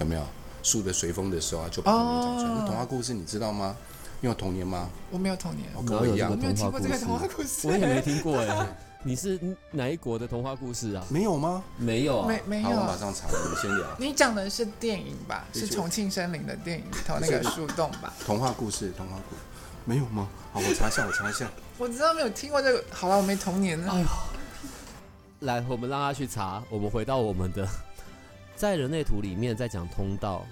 [0.00, 0.24] 有没有？
[0.62, 2.54] 树的随风的时候啊，就把它讲出来。
[2.54, 3.76] 那童话故事你知道吗？
[4.24, 4.88] 你有童年吗？
[5.10, 8.66] 我没有童年，我跟我一样，我没有听过这个童话故事，我也没听过哎。
[9.02, 9.38] 你是
[9.70, 11.04] 哪一国的童话故事啊？
[11.10, 11.62] 没有吗？
[11.76, 12.70] 没有啊，没没有。
[12.70, 13.28] 好，我马上查。
[13.28, 13.86] 你们先聊。
[13.98, 15.44] 你讲的是电影吧？
[15.52, 18.14] 是重庆森林的电影里头那个树洞吧？
[18.24, 19.42] 童话故事，童话故事，
[19.84, 20.26] 没有吗？
[20.54, 21.46] 好，我查一下，我查一下。
[21.76, 22.82] 我知道没有听过这个。
[22.90, 23.92] 好了，我没童年了。
[23.92, 24.06] 哎呦，
[25.40, 26.64] 来，我们让他去查。
[26.70, 27.68] 我们回到我们的，
[28.56, 30.46] 在人类图里面，在讲通道。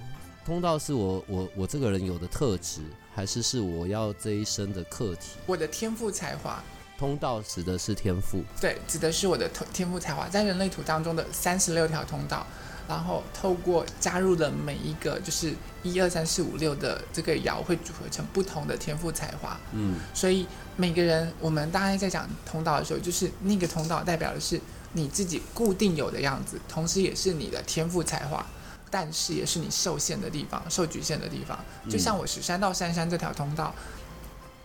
[0.44, 2.82] 通道是我我我这个人有的特质，
[3.14, 5.37] 还是是我要这一生的课题？
[5.46, 6.62] 我的天赋才华。
[6.98, 12.46] 通道指的是天赋，对，指的是我的天赋才华，在人类图当中的三十六条通道，
[12.87, 19.59] 然后透过加入了每一个就是一二三四五六的这个爻，会组合成不同的天赋才华。
[19.72, 20.46] 嗯，所以
[20.77, 24.61] 每个人，我们大概在讲通道的时候，就是那个通道代表的是
[24.92, 28.46] 你自己固定有的样子，同时也是你的天赋才华。
[28.92, 31.59] 但是也是你受限的地方，受局限的地方。
[31.88, 33.74] 就像我十三到三山这条通道，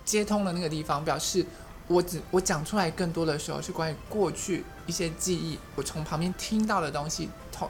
[0.04, 1.46] 接通了那个地方，表示
[1.88, 7.70] 我只我讲出来更多的时候是关于过去一些记忆，我从旁边听到的东西，统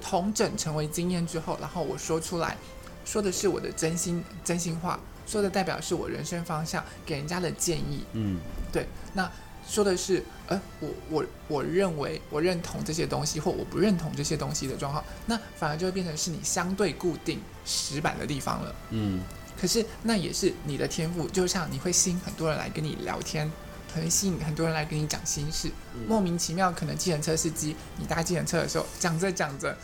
[0.00, 2.56] 统整成为经验之后，然后我说出来，
[3.04, 8.04] 说的是我的真心真心话，说的代表是我人生方向给人家的建议。
[8.14, 8.40] 嗯，
[8.72, 9.30] 对，那。
[9.68, 18.74] 说的是，呃，我我我认为我认同这些东西，或我不认同这些东西的状况，那反而就会变成是你相对固定石板的地方了。
[18.90, 19.22] 嗯，
[19.60, 23.50] 可是那也是你的天赋，就像你会吸引很多人来跟你聊天，
[23.92, 29.76] 可能吸引很多人来跟你讲心事，嗯、莫名其妙，可能计程车司机你搭计程车的时候讲着讲着，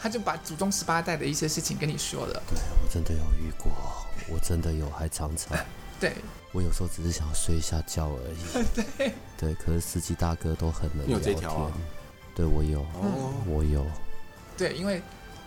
[0.00, 2.42] 他就把祖宗十八代的一些事情跟你说了。
[2.48, 3.72] 对，我真的有遇过，
[4.28, 5.56] 我真的有，还常常。
[6.02, 6.12] 对。
[6.50, 8.64] 我有时候只是想要睡一下觉而已。
[8.98, 11.32] 对对，可是司机大哥都很能聊天。
[11.32, 11.72] 有这条啊？
[12.34, 12.80] 对，我有。
[12.80, 13.86] 哦，我有。
[14.56, 15.00] 对，因为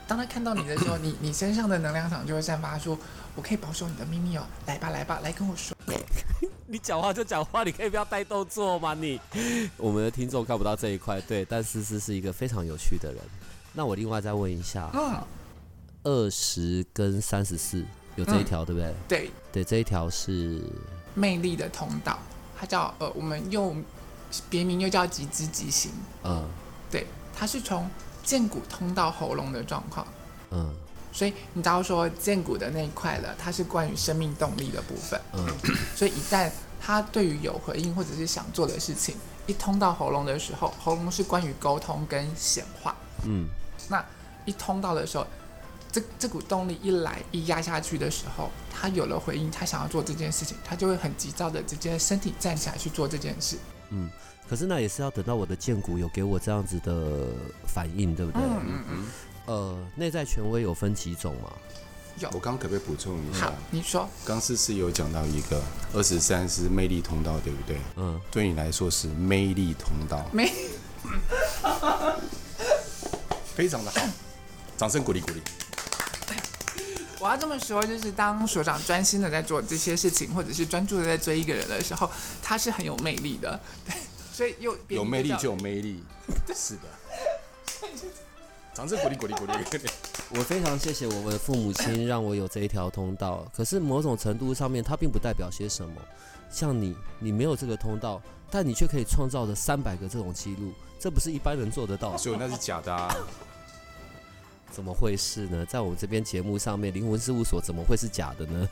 [0.08, 2.98] 当他看到你的时候，你你身上的能量场就会散发出，
[3.36, 4.48] 我可以保守你的秘密哦。
[4.66, 5.76] 来吧，来吧，来跟我说。
[6.66, 8.94] 你讲话就讲话，你可以不要带动作吗？
[8.96, 9.20] 你，
[9.78, 13.22] 我们的听众看不到这一块，对，但思思是一个非常有趣的人。
[13.74, 15.22] 那我另外再问一下，嗯，
[16.04, 17.86] 二十跟三十四。
[18.16, 18.96] 有这一条、嗯、对不对？
[19.10, 20.62] 对对，这一条是
[21.14, 22.20] 魅力的通道，
[22.60, 23.74] 它叫呃，我们又
[24.50, 25.94] 别名又叫极知极行。
[26.26, 26.46] 嗯，
[26.92, 27.90] 对，它是从
[28.22, 30.06] 剑骨通到喉咙的状况。
[30.52, 30.76] 嗯，
[31.14, 35.18] 所以你知道说剑骨的那一块了，它是关于生命动力的部分。
[35.32, 35.48] 嗯，
[35.96, 39.16] 所以一旦他对于有回应或者是想做的事情，
[39.48, 42.94] 一通到喉咙的时候，喉咙是关于沟通跟显化。
[43.24, 43.48] 嗯，
[43.88, 44.04] 那
[44.44, 45.26] 一通到的时候。
[45.96, 53.56] 这这股动力一来一压下去的时候，他有了回应，他想要做这件事情，他就会很急躁的直接身体站起来去做这件事。
[53.92, 54.10] 嗯，
[54.50, 57.30] 可是那也是要等到我的荐骨有给我这样子的
[57.66, 58.42] 反应，对不对？
[58.42, 59.06] 嗯嗯嗯。
[59.46, 61.50] 呃，内在权威有分几种吗？
[62.20, 62.28] 有。
[62.34, 63.46] 我刚刚可不可以补充一下？
[63.46, 64.06] 好，你说。
[64.26, 67.78] 刚思思有讲到一个二十三是魅力通道，对不对？
[67.96, 68.20] 嗯。
[68.30, 70.30] 对你来说是魅力通道。
[70.34, 70.52] 魅。
[73.56, 74.02] 非常的好，
[74.76, 75.42] 掌声鼓励鼓励。
[77.26, 82.08] 我要这么说，就是当所长专心的在做这些事情，或者是专注的在追一个人的时候，
[82.40, 83.60] 他是很有魅力的。
[83.84, 83.96] 对，
[84.32, 86.04] 所以又有魅力就有魅力，
[86.56, 86.82] 是的。
[88.76, 89.90] 掌声鼓励鼓励鼓励！
[90.38, 93.44] 我非常谢谢我们的父母亲，让我有这一条通道。
[93.56, 95.94] 可是某种程度上面，它并不代表些什么。
[96.52, 102.16] 像你，你没有这个通道，但你却可以创造的三百个这种记录，这不是一般人做得到。
[102.18, 103.16] 所以那是假的啊。
[104.76, 105.66] 怎么会是呢？
[105.66, 108.70] 在我们这边节目上面，灵魂事务所怎么会是假的呢？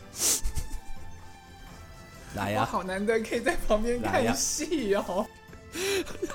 [2.36, 2.66] 来呀、啊！
[2.66, 5.26] 好难得可以在旁边看戏哦。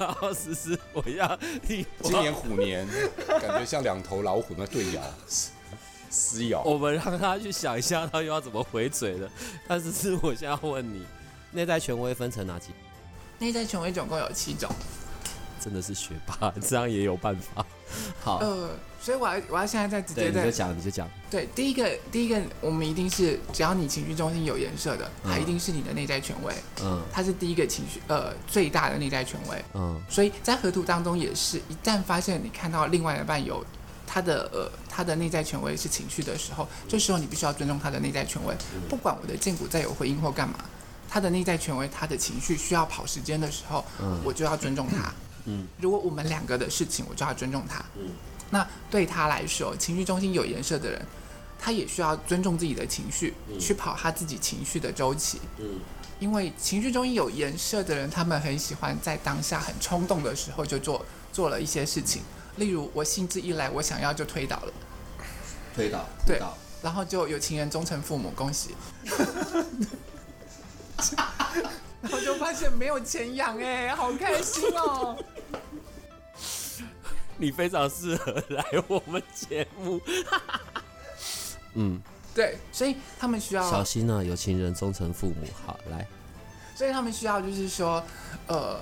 [0.00, 1.84] 然后思思，我要你。
[2.02, 2.88] 今年虎年，
[3.28, 5.02] 感觉像两头老虎那对咬，
[6.08, 6.62] 撕咬。
[6.62, 9.30] 我们让他去想一下，他又要怎么回嘴了。
[9.68, 11.04] 但是是我现在要问你，
[11.52, 12.70] 内在权威分成哪几？
[13.38, 14.70] 内在权威总共有七种。
[15.68, 17.64] 真的是学霸， 这样也有办法。
[18.22, 18.70] 好，呃，
[19.02, 21.06] 所以我要我要现在再直接再你就讲，你就讲。
[21.30, 26.54] 对，第一个第一个，我们一定是只要你情绪中心有颜色的，它一定是你的内在权威。
[26.82, 29.62] 嗯，它是第一个情绪呃最大的内在权威。
[29.74, 33.62] 嗯，所以在河图当中也是，一旦发现你看到另外一半有
[34.06, 38.54] 他的呃他的内在权威是情绪的时候，这时候你必须要尊重他的内在权威，
[38.88, 40.56] 不管我的剑骨再有回应或干嘛，
[41.08, 45.08] 他的内在权威，他的情绪需要跑时间的时候，嗯我就要尊重他。
[45.08, 45.14] 嗯，
[45.80, 47.84] 如果我们两个的事情，我就要尊重他。
[47.96, 48.10] 嗯，
[48.50, 51.06] 那对他来说，情绪中心有颜色的人，
[51.58, 53.58] 他也需要尊重自己的情绪，嗯。
[53.58, 55.40] 去跑他自己情绪的周期。
[55.58, 55.80] 嗯。
[56.20, 62.22] 因为情绪中心有颜色的人，他们很喜欢在当下很冲动的时候就做做了一些事情，
[62.56, 64.72] 例如我兴致一来，我想要就推倒了，
[65.76, 68.74] 推倒，对推倒，然后就有情人终成父母，恭喜。
[72.02, 75.16] 然后就发现没有钱养哎，好开心哦！
[77.36, 80.00] 你非常适合来我们节目。
[81.74, 82.00] 嗯，
[82.34, 85.46] 对，所以他们需要小心啊，有情人终成父母。
[85.64, 86.06] 好，来，
[86.74, 88.02] 所以他们需要就是说，
[88.48, 88.80] 呃，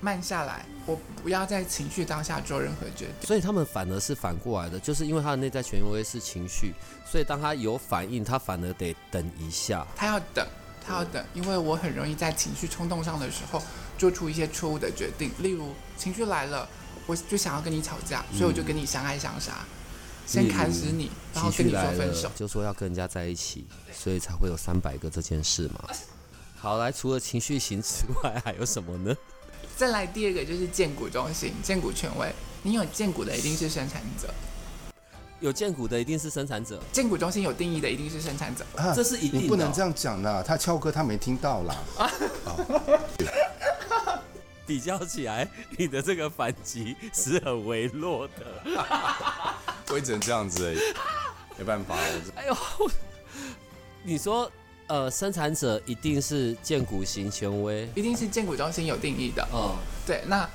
[0.00, 3.26] 慢下来，我不要在情绪当下做任何决定。
[3.26, 6.72] 所以他们反而是反过来的，就是因为他的内在权威是情绪，
[7.04, 9.86] 所以当他有反应，他反而得等一下。
[9.94, 10.46] 他要等，
[10.88, 13.62] 他要等，因为我很容易在情绪冲动上的时候
[13.98, 15.30] 做出一些错误的决定。
[15.40, 16.66] 例如情绪来了，
[17.06, 19.58] 我就想要跟你吵架，所以我就跟你相爱相杀，
[20.26, 22.30] 先砍死你，然后跟你说分手，。
[22.34, 25.84] 就说要跟人家在一起，所以才会有三百个这件事嘛。
[26.56, 29.14] 好，来，除了情绪型之外，还有什么呢？
[29.76, 32.32] 再来第二个就是荐股中心，荐股权威。
[32.64, 34.28] 你有荐股的一定是生产者，
[35.40, 38.66] 有荐股的一定是生产者，荐股中心有定义的一定是生产者。
[38.76, 41.76] 啊这是一定的哦你不能这样讲啦，他翘哥他没听到啦。
[44.66, 45.48] 比较起来，
[45.78, 48.34] 你的这个反击是很微弱的。
[49.88, 50.78] 我也只能这样子而已，
[51.56, 51.96] 没办法。
[52.36, 52.56] 哎呦，
[54.02, 54.52] 你说，
[54.88, 59.48] 呃，生产者一定是荐股型权威，一定是荐股中心有定义的。
[59.54, 59.74] 嗯，
[60.06, 60.46] 对，那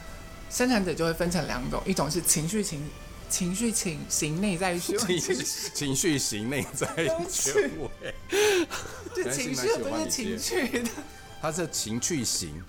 [0.51, 2.87] 生产者就会分成两种，一种是情绪型
[3.33, 6.85] 情绪型型内在权威， 情情绪型内在
[7.27, 8.13] 权威，
[9.15, 10.89] 就情绪不是情绪的，
[11.41, 12.63] 他是情绪型，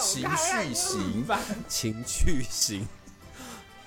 [0.00, 1.26] 情绪型，
[1.68, 2.86] 情绪型，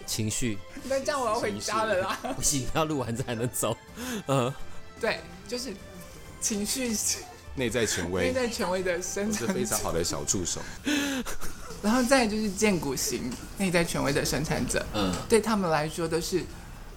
[0.05, 2.19] 情绪，那这样我要回家了啦。
[2.36, 3.77] 不行，要录完才能走。
[4.27, 4.53] 嗯，
[4.99, 5.73] 对，就是
[6.41, 7.21] 情绪型
[7.55, 8.23] 内在权威。
[8.23, 10.60] 内威，在权威的生我是，非常好的小助手。
[11.81, 16.43] 然后再就是荐骨型内在权威的生产者，嗯，对他们来说都是，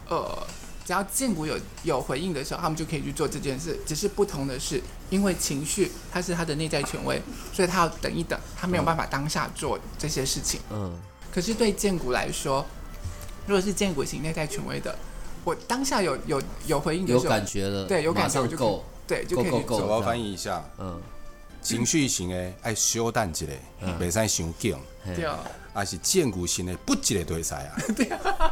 [0.08, 0.46] 呃，
[0.84, 3.78] 只要荐骨有有回应的时候，他们就可以去做这件事。
[3.86, 10.60] 只是不同的是，因为情绪它是他的内在权威，所以他要等一等，他没有办法当下做这些事情。
[10.70, 10.92] 嗯，
[11.32, 12.66] 可是对荐骨来说，
[13.46, 14.96] 如果是荐骨型内在权威的，
[15.44, 19.86] 我当下有有有回应的有时候，感觉了，对有感觉我就够，对就可以去够够够做。
[19.86, 21.00] 我要翻译一下，嗯，
[21.62, 23.46] 情绪型的爱小等一下，
[24.00, 25.14] 袂使伤紧；嘿。
[25.14, 25.24] 对。
[25.26, 25.38] 哦，
[25.74, 27.76] 还是荐骨型的不一个都会使啊。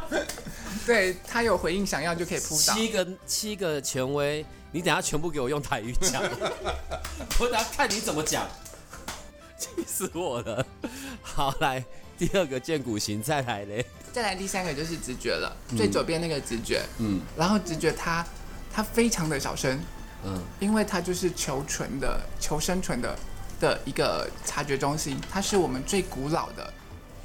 [0.86, 2.72] 对他有回应想要就可以扑倒。
[2.74, 6.22] 七个七个权威，你等下全部给我用台语讲，
[7.38, 8.48] 我等下看你怎么讲，
[9.58, 10.64] 气死我了。
[11.20, 11.84] 好，来
[12.16, 13.84] 第二个荐骨型，再来嘞。
[14.12, 17.20] 再来第三个就是直觉了，最左边那个直觉，嗯。
[17.36, 18.26] 然后直觉它
[18.72, 19.78] 它非常的小声，
[20.24, 23.18] 嗯因为它就是求存的、求生存的
[23.60, 26.72] 的一个察觉中心，它是我们最古老的、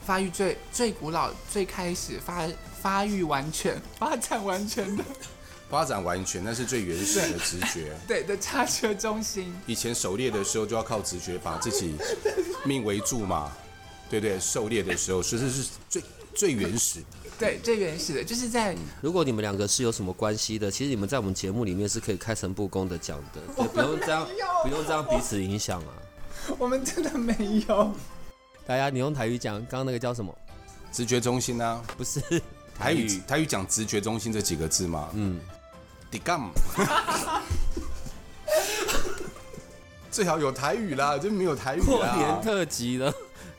[0.05, 2.47] 发育最最古老、最开始发
[2.81, 5.03] 发育完全、发展完全的
[5.69, 7.91] 发展完全，那是最原始的直觉。
[8.07, 9.51] 对的察觉中心。
[9.65, 11.95] 以前狩猎的时候就要靠直觉把自己
[12.63, 13.51] 命围住嘛，
[14.07, 14.39] 对对？
[14.39, 16.03] 狩猎的时候，所以这是最
[16.35, 17.03] 最原始。
[17.37, 24.27] 对，最原始的就是在如果你们两个是有什么关系的，其实你们在我们节目里面是可以开诚布公的讲的，对，不用这样，
[24.63, 25.91] 不用这样彼此影响啊。
[26.57, 27.91] 我们真的没有。
[28.65, 30.33] 大家，你用台语讲，刚刚那个叫什么？
[30.91, 32.21] 直觉中心啊，不是
[32.73, 35.37] 台语台语讲直觉中心这几个字吗，嗯，
[36.09, 36.39] 迪干，
[40.09, 41.85] 最好有台语啦，就没有台语啦。
[41.85, 43.13] 过年特辑了。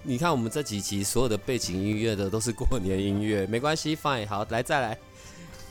[0.08, 4.96] 你看我们这几集所有的背景音乐的都是过年音乐，没关系，fine，好，来再来。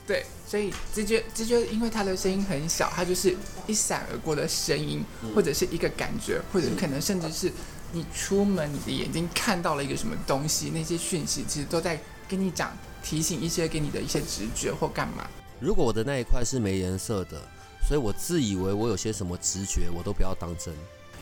[0.05, 3.33] 对，所以直觉直觉，因为它的声音很小，它就是
[3.65, 5.01] 一闪而过的声音，
[5.33, 7.49] 或者是一个感觉，或者可能甚至是
[7.93, 15.25] 你出门，你的眼睛看到了一个什么东西，那些讯息其实都在跟你讲，提醒一些给你的一些直觉或干嘛。
[15.61, 17.41] 如果我的那一块是没颜色的，
[17.87, 20.73] 所以我自以为我有些什么直觉，我都不要当真。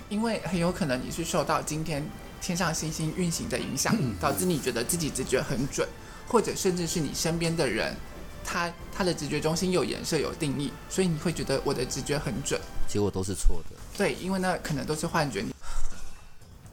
[0.09, 2.03] 因为很有可能你是受到今天
[2.43, 5.87] 天上星星运行的影响，导致你觉得自己直觉很准，
[6.27, 7.95] 或者甚至是你身边的人，
[8.43, 12.59] 他他的直觉中心有颜色有定义，所以你会觉得我的直觉很准。
[12.85, 13.77] 结果都是错的。
[13.97, 15.45] 对，因为那可能都是幻觉，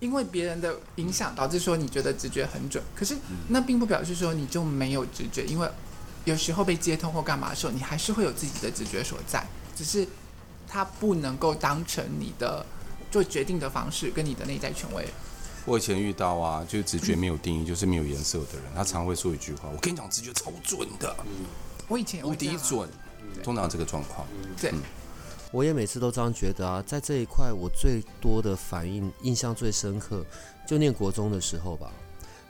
[0.00, 3.16] 因为别人的影响导致说你觉得直觉很准，可是
[3.46, 5.70] 那并不表示说你就没有直觉，因为
[6.24, 10.04] 有时候被接通或干嘛的时候，你还是会有自己的直觉所在，只是
[10.66, 12.66] 它不能够当成你的
[13.08, 15.06] 做决定的方式跟你的内在权威。
[15.66, 21.14] 我以前遇到啊，就是直觉没有定义，就是没有颜色的人，他常会说一句话：“我跟你讲，直觉超准的。”
[21.86, 22.88] 我以前无敌准，
[23.42, 24.26] 通常这个状况。
[24.60, 24.72] 对，
[25.52, 26.82] 我也每次都这样觉得啊。
[26.86, 30.24] 在这一块，我最多的反应、印象最深刻，
[30.66, 31.92] 就念国中的时候吧。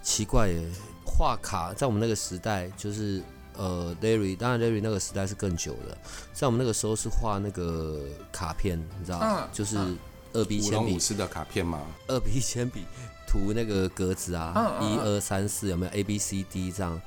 [0.02, 0.62] 奇怪耶，
[1.04, 3.22] 画卡在我们那个时代，就是
[3.56, 5.98] 呃，Larry，当然 Larry 那个时代是更久的，
[6.32, 8.00] 在我们那个时候是画那个
[8.30, 9.48] 卡片，你知道吗？
[9.52, 9.76] 就是。
[10.32, 11.80] 二 B 铅笔的卡片吗？
[12.06, 12.84] 二 B 铅笔
[13.26, 17.00] 涂那个格子啊，一二三四有没有 A B C D 这样？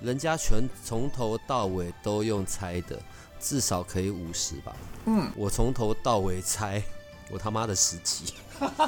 [0.00, 2.98] 人家全从头到尾都用猜的，
[3.38, 4.74] 至少可以五十吧。
[5.04, 6.82] 嗯，我从头到尾猜，
[7.30, 8.32] 我他妈的十几。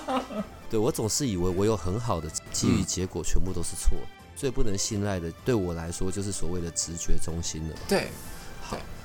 [0.70, 3.98] 对，我总是以为我有很好的机遇，结果全部都是错。
[4.34, 7.76] 最不能信赖的，对我来说就是所谓的直觉中心了。
[7.86, 8.08] 对。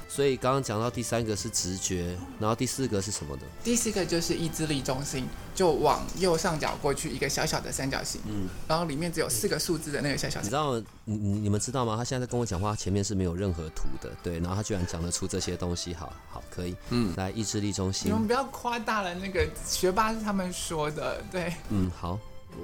[0.07, 3.43] 所以刚刚讲到第三个是直觉，然后第四个是什么的？
[3.63, 10.39] 第四个就是意志力中心，就往右上角过去一个小小的三角形，嗯，然后里面只有四个数字的那个小小。
[10.39, 11.97] 你知道，你你们知道吗？
[11.97, 18.09] 他现在在跟我讲话，前面是没有任何图的，对，然后他居然讲得出这些东西，好好可以，嗯，来意志力中心。
[18.09, 22.17] 你们不要夸大了，那个学霸是他们说的，对，嗯，好，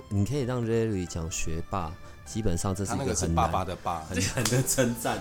[0.07, 1.91] 你可以让 Larry 讲学霸，
[2.25, 5.19] 基本上这是一个很爸爸的爸，很 难的称赞，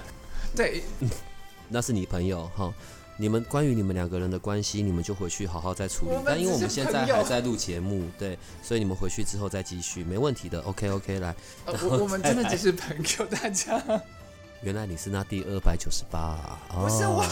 [0.55, 0.85] 对。
[1.73, 2.73] 那是你朋友哈，
[3.17, 6.17] 你们关于你们两个人的关系，你们就回去好好再处理。
[6.25, 10.61] 但因为我们现在还在录节目，对，所以你们回去之后再继续，没问题的。
[10.61, 13.83] OK OK，来，呃、我我们真的只是朋友，大家。
[14.63, 17.25] 原来你是那第二百九十八，不是我。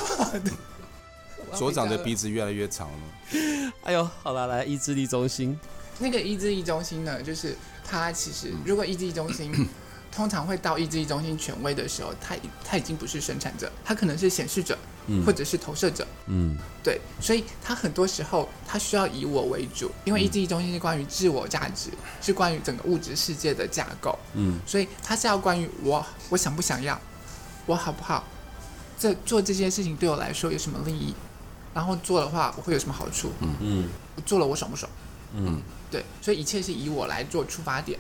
[1.53, 3.73] 所长的鼻子越来越长了。
[3.85, 5.59] 哎呦，好了，来意志力中心。
[5.99, 9.69] 那个意志力中心呢，就是他其实如果意志力中心。
[10.13, 21.91] 通常会到意志力中心权威的时候，他他已经不是生产者，他可能是显示者，嗯、或者是投射者，嗯，对，所以他很多时候他需要以我为主，因为意志力中心是关于自我价值，
[22.21, 27.01] 是关于整个物质世界的架构，嗯，所以他是要关于我，我想不想要，
[27.67, 28.25] 我好不好，
[28.99, 31.15] 这做这件事情对我来说有什么利益，
[31.73, 33.55] 然后做的话我会有什么好处，嗯。
[33.61, 34.91] 嗯，我做了我爽不爽，
[35.35, 37.97] 嗯，对，所以一切是以我来做出发点。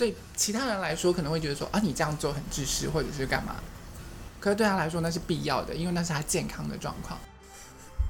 [0.00, 3.56] 对其他人来说，可能会觉得说啊，你这样做很自私，或者是干嘛？
[4.40, 7.20] 可是对他来说，那是必要的，因为那是他健康的状况。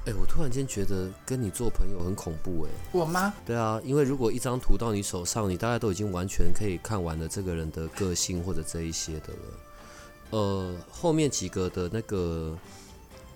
[0.05, 2.71] 哎，我突然间觉得跟你做朋友很恐怖哎。
[2.93, 3.33] 我吗？
[3.45, 9.59] 对啊，因为如果一张图到你手上，你大概都已经完全可以看完了这个人的个性或者这一些的了。
[10.29, 12.57] 呃，后面几个的那个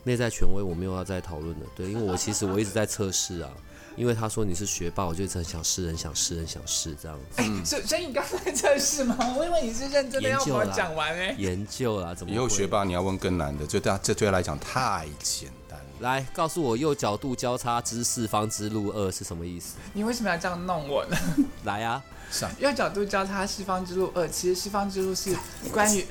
[0.06, 1.66] 内在权威，我没有要再讨论了。
[1.76, 3.52] 对，因为我其实我一直在测试啊。
[3.96, 7.42] 因为他说你是学霸，我就很想试，很想试，很想试这样子。
[7.42, 9.16] 哎，所所以你刚才在测试吗？
[9.38, 11.34] 我以为你是认真的要把我讲完哎。
[11.38, 12.34] 研究啦，怎么？
[12.34, 15.86] 以后学霸你要问更难的，就对他这对他来讲太简单了。
[16.00, 19.76] 来，告诉我右角度交叉之四方之路二是什么意思？
[19.94, 21.18] 你为什么要这样弄我呢？
[21.64, 25.36] 来啊，上右角度交叉四方之路二，其实四方之路是
[25.72, 26.06] 关于。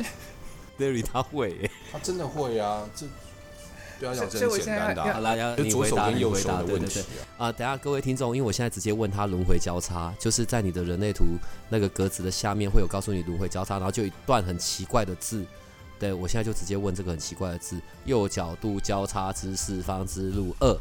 [0.78, 3.06] Larry 他会，他真的会啊，这。
[4.00, 5.12] 对啊，这很简单的、啊。
[5.14, 7.02] 好了，要你回答，你回答，对对对。
[7.36, 11.24] 啊、呃，等下各位听众，因为我现在直接问他轮回交叉，就是在你的人类图
[11.68, 15.44] 那个格子的下面会有告诉你轮回交叉，然后就一段很奇怪的字。
[15.98, 20.76] 对，我现在就直接问这个很奇怪的字：右角度交叉之四方之路二。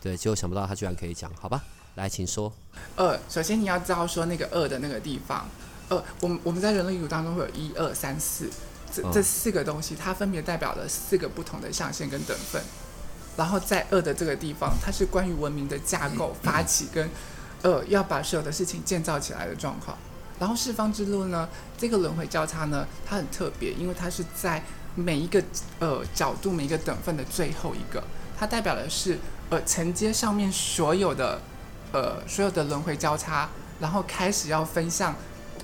[0.00, 1.62] 对，结果想不到他居然可以讲，好吧？
[1.96, 2.52] 来，请说。
[2.96, 5.46] 二，首先你要知道说那个二的那个地方，
[5.88, 8.50] 二，我们我们在人类图当中会有一二三四。
[9.02, 12.62] 这这四个东西，它分别代表了四个不同的象限跟等分。
[13.36, 17.10] 然后在二的这个地方，它是关于文明的架构、发起跟
[17.62, 19.96] 呃要把所有的事情建造起来的状况。
[20.38, 24.62] 然后四方之路呢，这个轮回交叉呢，它很特别，因为它是在
[24.94, 25.42] 每一个
[25.78, 28.02] 呃角度、每一个等分的最后一个，
[28.38, 29.18] 它代表的是
[29.50, 31.38] 呃承接上面所有的
[31.92, 33.48] 呃所有的轮回交叉，
[33.80, 35.14] 然后开始要分向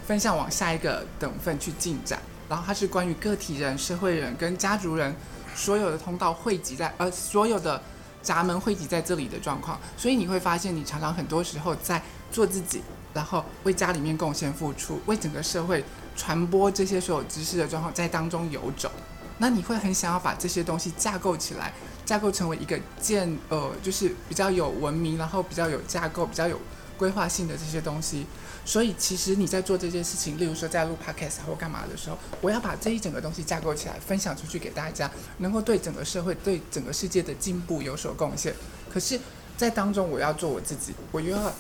[0.07, 2.21] 分向往下一个等分去进展。
[2.53, 5.17] 然后它是关于个体人、社会人跟家族人
[5.55, 7.81] 所有的通道汇集在呃所有的
[8.23, 12.83] 闸门汇集在这里的状况，所以你会发现你常常很多时候在做自己，
[13.15, 15.83] 然后为家里面贡献付出，为整个社会
[16.15, 18.93] 传播这些所有知识的状况在当中游走。
[19.39, 21.73] 那你会很想要把这些东西架构起来，
[22.05, 26.61] 架构成为一个建呃就是比较有文明，然后比较有架构、比较有
[26.97, 28.27] 规划性的这些东西。
[28.65, 38.55] 所以，其实你在做这件事情，例如说在录 podcast 或干嘛的时候，我要把这一整个东西架构起来，分享出去给大家，能够对整个社会、对整个世界的进步有所贡献。
[38.89, 39.19] 可是，
[39.57, 41.53] 在当中我要做我自己，我又要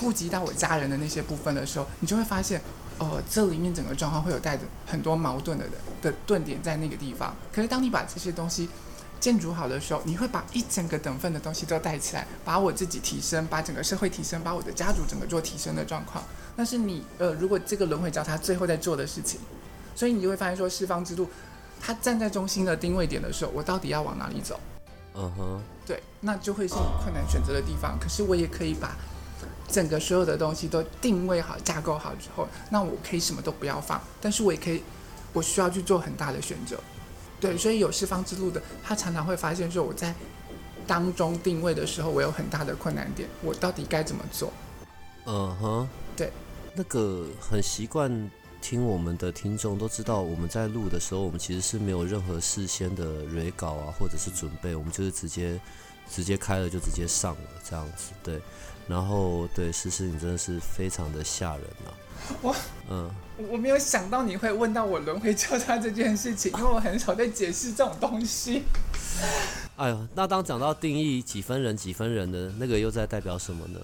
[0.00, 2.58] 顾及到我家人的那些部分的时候，你就会发现，
[2.98, 7.36] 哦，这里面整个状况会有带着很多矛盾的人的顿点在那个地方。
[7.52, 8.70] 可是，当你把这些东西
[9.22, 16.24] 建筑好的时候，你会把一整个等份的东西都带起来，把我自己提升，把整个社会提升，把我的家族整个做提升的状况。
[16.56, 19.38] 那是你呃，如果这个轮回交叉最后在做的事情，
[19.94, 21.30] 所以你就会发现说，四方之路，
[21.80, 24.58] 他站在中心的定位点的时候，我到底要往哪里走？
[25.14, 27.96] 嗯哼，对，那就会是你困难选择的地方。
[28.00, 28.96] 可是我也可以把
[29.68, 34.82] 整个所有的东西都定位好、架构好之后，那我可以什么都不要放，但是我也可以，
[35.32, 36.76] 我需要去做很大的选择。
[37.42, 40.14] 对，所以有四方之路的，他常常会发现说，我在
[40.86, 44.52] 当中定位的时候，我有很大的困难点，我到底该怎么做？
[45.26, 46.30] 嗯哼，对，
[46.72, 48.30] 那个很习惯
[48.60, 55.60] 听我们的听众都知道，我们在录的时候，我们其实是没有任何事先的蕊稿啊，或者是准备，我们就是直接
[56.08, 58.12] 直接开了就直接上了这样子。
[58.22, 58.40] 对，
[58.86, 61.90] 然后对，诗诗你真的是非常的吓人啊。
[62.40, 62.54] 我
[62.88, 63.10] 嗯，
[63.50, 68.62] 我没有想到你会问到我轮回交叉这件事情，因为我很少在解释这种东西。
[69.76, 73.80] 哎呦，那当讲到定义几分人几分人的那个又在代表什么呢？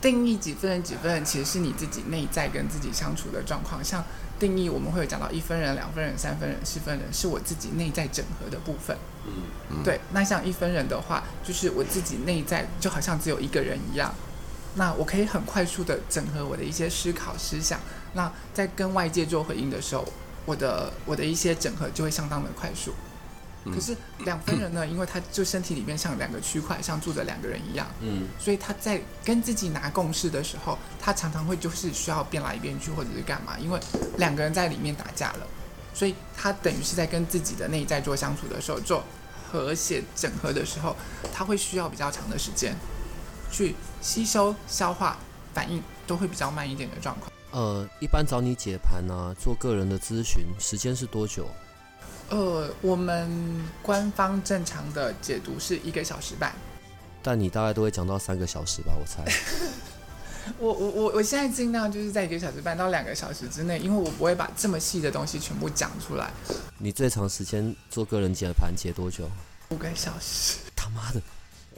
[0.00, 3.82] 定义几分人几分人，其实是你自己内在跟自己相处的状况。
[3.82, 4.04] 像
[4.38, 8.96] 定义，我们会有讲到一分人、两分人、三分人、四分人，是我自己内在整合的部分。
[9.26, 9.32] 嗯
[9.70, 9.98] 嗯，对。
[10.12, 14.14] 那像一分人的话，就是我自己内在就好像只有一个人一样。
[14.76, 17.80] 那我可以很快速的整合我的一些思考思想，
[18.14, 20.04] 那在跟外界做回应的时候，
[20.44, 22.92] 我的我的一些整合就会相当的快速。
[23.64, 33.78] 可是两分人呢，因为他就身体里面像两个区块，像住着两个人一样，嗯，所以他在跟自己拿共识的时候，他常常会就是需要变来变去或者是干嘛，因为
[34.16, 35.46] 两个人在里面打架了，
[35.92, 39.04] 所以他等于是在跟自己的内在做相处的时候，做
[39.52, 40.96] 和谐整合的时候，
[41.32, 42.74] 他会需要比较长的时间。
[43.50, 45.16] 去吸收、消化、
[45.54, 47.32] 反应都会比较慢一点的状况。
[47.58, 51.48] 呃，一般找你解盘呢、啊，做个人的咨询，时间是多久？
[52.30, 53.28] 呃，我们
[53.82, 56.54] 官方正常的解读是一个小时半。
[57.20, 58.92] 但你大概都会讲到三个小时吧？
[58.96, 59.24] 我猜。
[60.60, 66.30] 我我我我现在尽量就是在一个小时半到两个小时之内，因为我不会把这么细的东西全部讲出来。
[66.78, 69.28] 你最长时间做个人解盘解多久？
[69.70, 70.58] 五个小时。
[70.76, 71.20] 他妈的！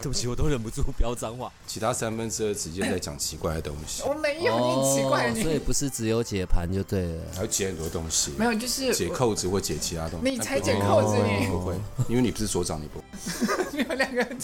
[0.03, 1.53] 对不起，我都忍不住飙脏话。
[1.67, 4.03] 其他三分之二直接在讲奇怪的东西。
[4.09, 5.43] 我没有，你奇怪你。
[5.43, 8.33] 所以不是只有解盘就对了，还要解很多东西。
[8.39, 10.31] 没有，就是解扣子或解其他东西。
[10.31, 11.75] 你才解扣子，你不会，
[12.09, 13.03] 因为你不是所长，你不。
[13.77, 14.39] 你们两个人，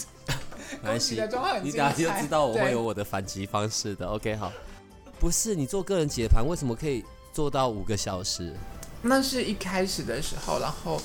[0.83, 1.15] 没关系，
[1.63, 4.05] 你等下就知道我会有我的反击方式的。
[4.07, 4.51] OK，好。
[5.19, 7.03] 不是你做个人解盘，为什么可以
[7.33, 8.53] 做到五个小时？
[9.01, 11.01] 那是一开始的时候，然后，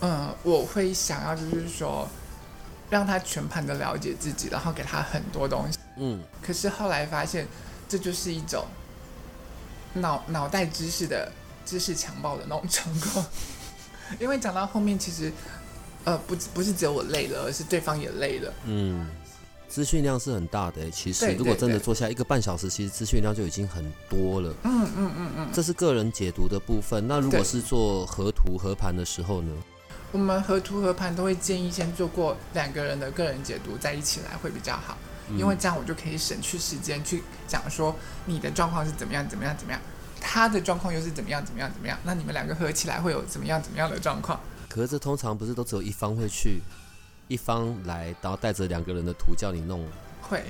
[0.00, 2.06] 嗯，我会想要就是说。
[2.90, 5.78] 让他全盘的了解自己，然后给他很多东西。
[5.96, 7.46] 嗯，可是后来发现，
[7.88, 8.66] 这就是一种
[9.94, 11.30] 脑脑袋知识的
[11.64, 13.24] 知识强暴的那种状况。
[14.18, 15.32] 因为讲到后面，其实
[16.04, 18.52] 呃，不不是只有我累了，而是对方也累了。
[18.64, 19.06] 嗯，
[19.68, 20.90] 资讯量是很大的。
[20.90, 24.52] 其实如果真的坐下一个半小时，其实资讯量就已经很多了。
[24.64, 27.06] 嗯嗯嗯嗯，这是个人解读的部分。
[27.06, 29.52] 那如果是做合图合盘的时候呢？
[30.12, 34.98] 我们合图合盘都会建议先做过两个人的个人解读，再一起来会比较好，
[35.36, 37.94] 因为这样我就可以省去时间去讲说
[38.26, 39.80] 你的状况是怎么样怎么样怎么样，
[40.20, 44.40] 他的状况又是怎么样怎么样怎么样，那你们两个合起来会有怎么样怎么样的状况？
[44.68, 46.60] 可是这通常不是都只有一方会去，
[47.28, 49.84] 一方来，然后带着两个人的图叫你弄？
[50.22, 50.44] 会。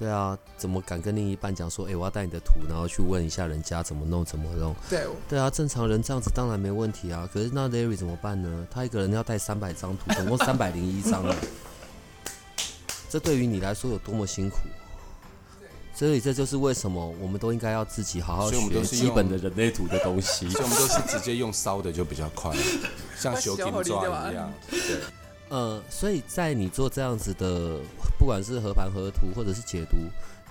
[0.00, 4.74] 对啊，怎么敢跟另一半讲说，哎，我要带你的图，然后去问一下人家怎么弄怎么弄？
[4.88, 7.28] 对，对啊，正常人这样子当然没问题啊。
[7.30, 8.66] 可是那 Larry 怎么办呢？
[8.70, 11.36] 他一个人要带三百张图，总共三百零一张了。
[13.10, 14.56] 这对于你来说有多么辛苦？
[15.94, 20.48] 所以这就是为什么我们都应该要自己好好学基本的人类图的东西。
[20.48, 22.56] 所以我们都是直接用烧的就比较快，
[23.18, 24.50] 像修金砖一样。
[24.70, 24.98] 对。
[25.50, 27.78] 呃，所以在你做这样子的，
[28.18, 29.96] 不管是合盘合图或者是解读，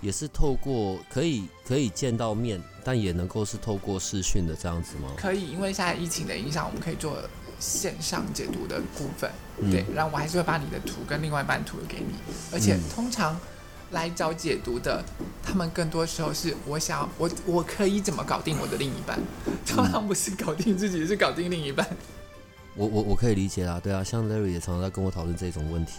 [0.02, 5.10] 也是透过可以可以见到面，但也能够是透过视讯的这样子吗？
[5.18, 7.18] 可以，因为现在疫情的影响，我们可以做
[7.60, 9.32] 线上解读的部分。
[9.60, 12.14] 嗯、对，然后我还是会把你的图跟另外一半图给你，
[12.52, 13.40] 而且通常
[13.92, 15.04] 来找解读的，
[15.42, 19.18] 他们更多时候是我想要我我可以怎么搞定我的另一半，
[19.66, 21.88] 通常不是搞定自己，是搞定另一半。
[22.76, 25.94] 我我我可以理解啦，对啊，像 Larry 也常常在跟我讨论这种问题。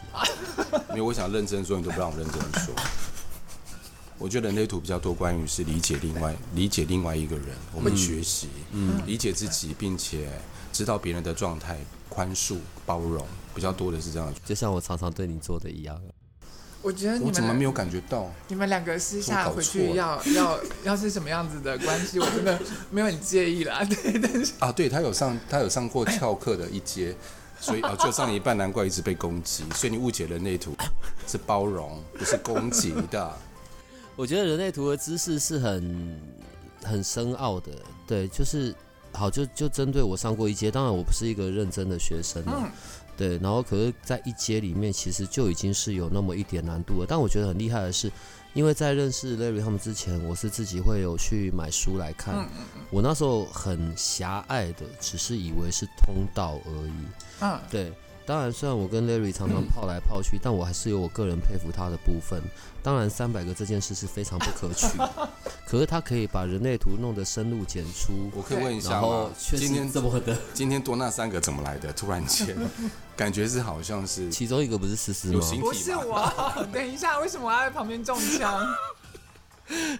[0.90, 2.74] 因为我想认真说，你都不让我认真说。
[4.18, 10.30] 我觉得人类图比较多关于是理解另外理解另外一个人，我们学习，嗯，理解自己，并且
[10.72, 14.32] 知道别人的状态，宽恕、包容，比较多的是这样。
[14.44, 15.98] 就像我常常对你做的一样。
[16.82, 18.30] 我觉得你们我怎么没有感觉到？
[18.48, 22.58] 你们两个私下回去要要要是什么样子的关系，我真的
[22.90, 23.84] 没有很介意啦。
[23.88, 27.14] 对，但是啊，对他有上他有上过翘课的一节，
[27.60, 29.64] 所以啊，就上一半，难怪一直被攻击。
[29.74, 30.74] 所以你误解人类图
[31.26, 33.36] 是包容，不是攻击的。
[34.16, 36.20] 我觉得人类图的知识是很
[36.82, 37.72] 很深奥的，
[38.06, 38.74] 对，就是
[39.12, 42.70] 好，就就针对我上过一阶，当然我不是一个认真的学生，嗯，
[43.20, 47.06] 对，然后可是在一阶里面，其实就已经是有那么一点难度了。
[47.06, 48.10] 但我觉得很厉害的是。
[48.52, 52.34] 因为在认识 Larry 他们之前，我是自己会有去买书来看。
[52.34, 52.82] 嗯嗯嗯。
[52.90, 56.92] 我那时候很狭隘的，只是以为是通道而已。
[57.42, 57.92] 嗯，对。
[58.26, 62.42] 当然，虽然我跟 Larry 常常 泡来泡去，但我还是有我个人佩服他的部分。
[62.82, 64.86] 当然，三百个这件事是非常不可取，
[65.66, 68.30] 可是他可以把人类图弄得深入浅出。
[68.34, 69.30] 我可以问一下吗？
[69.38, 71.92] 今天这么的， 今天多那三个怎么来的？
[71.92, 72.56] 突然间，
[73.16, 75.40] 感觉是好像是其中一个不是思思吗？
[75.60, 76.32] 不是我。
[76.72, 78.66] 等一下，为什么我要在旁边中枪？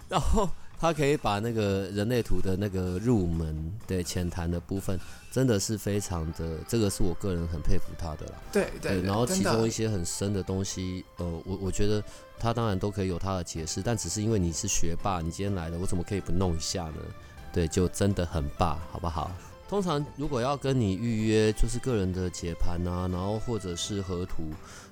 [0.09, 0.49] 然后。
[0.81, 4.99] 他可以把那个人类图的那个入门对浅谈的部分，
[5.31, 8.33] 真的是非常的，这个是我个人很佩服他的啦。
[8.51, 12.03] 对对，对，然后其中一些很深的东西，呃，我我觉得
[12.37, 16.97] 他当然都可以有他的解释，但只是因为你是学霸，你今天来了，我怎么可以不弄一下呢？
[17.53, 19.31] 对，就真的很霸，好不好？
[19.71, 24.43] 通常如果要跟你预约，就是个人的解盘啊，然后或者是合图，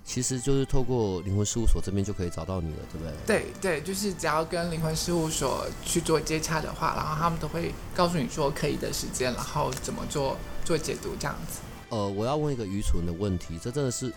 [0.06, 3.14] 其实就是透过灵魂事务所这边就可以找到你了，对不对？
[3.28, 11.60] 对对，就是只要跟灵魂事务所去做接洽的话，然后他们都会告诉你说可以的时间，然后怎么做做解读这样子。
[11.90, 14.14] 呃，我要问一个愚蠢的问题，这真的是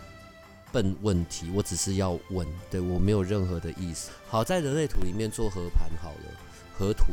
[0.71, 4.13] 笨问题，我只是要问，对，我没有任何的意思。
[4.29, 6.39] 好，在人类图里面做合盘好了，
[6.79, 7.07] 合图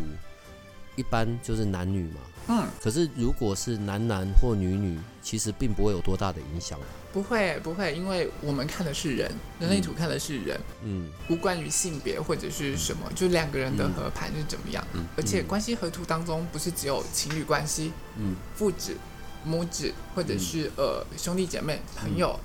[0.96, 2.22] 一般就是男女嘛。
[2.52, 6.80] 嗯，可是如果是男男或女女，其实并不会有多大的影响。
[7.14, 14.84] 不会，不会，因为我们看的是人，人类图看的是人，嗯，无关于性别或者是什么，就两个人的合盘是怎么样。
[14.94, 18.96] 嗯，而且关系合图当中不是只有情侣关系，嗯，父子、
[19.44, 22.40] 母子或者是呃兄弟姐妹、朋友，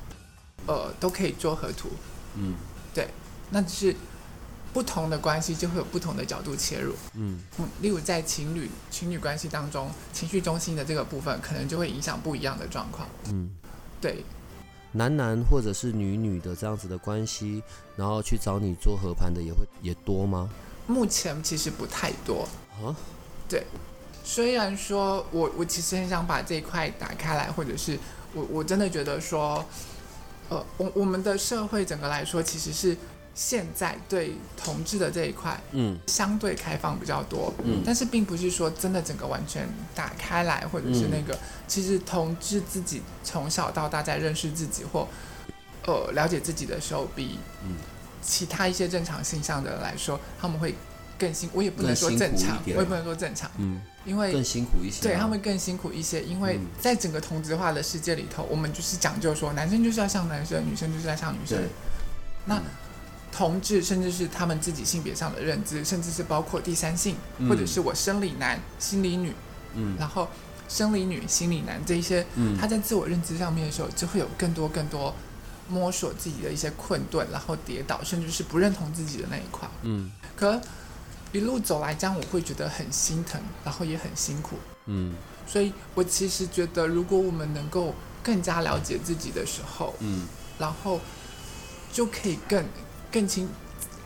[0.67, 1.89] 呃都可以做合图。
[2.37, 2.55] 嗯，
[2.93, 3.09] 对，
[3.51, 3.97] 那只是。
[4.75, 7.41] 不同的关系就会有不同的角度切入，嗯。
[7.59, 13.49] 嗯，例如在情侣情侣关系当中，情绪中心的这个部分可能就会影响不一样的状况，嗯，
[14.01, 14.25] 对，
[14.91, 17.63] 男男或者是女女的这样子的关系，
[17.95, 20.51] 然后去找你做合盘的也会也多吗？
[20.89, 22.49] 目前其实不太多。
[22.83, 22.91] 啊，
[23.49, 23.65] 对，
[24.25, 27.97] 虽然说我我其实很想把这一块打开来，或者是
[28.35, 29.65] 我我真的觉得说，
[30.49, 32.97] 呃，我我们的社会整个来说其实是。
[33.35, 45.09] 现在对同志的这一块，嗯，相对开放比较多，嗯，但是并不是说真的整个完全打开来，或者是那个，嗯、其实同志自己从小到大在认识自己或，
[45.87, 47.77] 呃，了解自己的时候，比嗯。
[48.27, 50.75] 其他一些正常性向的人来说，他们会
[51.19, 61.59] 更辛，我也不能说正常，我也不能说正常，嗯，因为更辛苦一些，对他们更辛苦一些，因为在整个同质化的世界里头，我们就是讲究说，男生就是要像男生，女生就是要像女生，
[62.47, 62.59] 那。
[63.37, 69.33] 同志，甚至是他们自己性别上的认知，甚至是包括第三性，嗯、或者是我生理男、心理女，
[69.75, 70.29] 嗯，然后
[70.69, 75.13] 生理女、心理男这一些，嗯，他在自我认知上面的时候，就会有更多更多
[75.69, 80.61] 摸索自己的一些困顿，然后跌倒，甚至是不认同自己的那一块，嗯，可
[81.33, 84.57] 一路走来，这样我会觉得很心疼，然后也很辛苦，
[84.87, 85.13] 嗯，
[85.45, 91.01] 所以我其实觉得，如果我们能够更加了解自己的时候，嗯，然后
[91.93, 92.65] 就可以更。
[93.15, 93.49] 更清、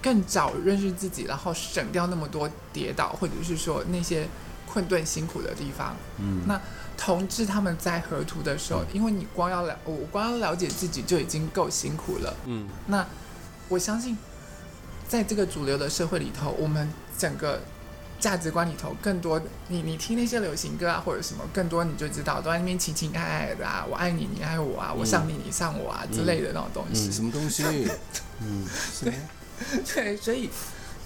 [0.02, 4.28] 更早认识自己，然后省掉那么多跌倒，或者是说那些
[4.70, 5.96] 困顿、辛苦的地方。
[6.18, 6.60] 嗯，那
[6.94, 12.36] 同志他们在河图的时候，因为你光要了，我光要了解自己就已经够辛苦了。
[12.44, 13.06] 嗯，那
[13.70, 14.18] 我相信，
[15.08, 17.62] 在这个主流的社会里头，我们整个
[18.20, 27.08] 价值观里头，更多你你听那些流行歌啊，或者什么，更多你就知道都在那边情情爱爱的啊，我爱你，你爱我啊，我上你，你上我啊、嗯、之类的那种东西。
[27.08, 27.64] 嗯、什么东西？
[28.40, 28.64] 嗯，
[29.02, 29.14] 对，
[29.94, 30.48] 对，所以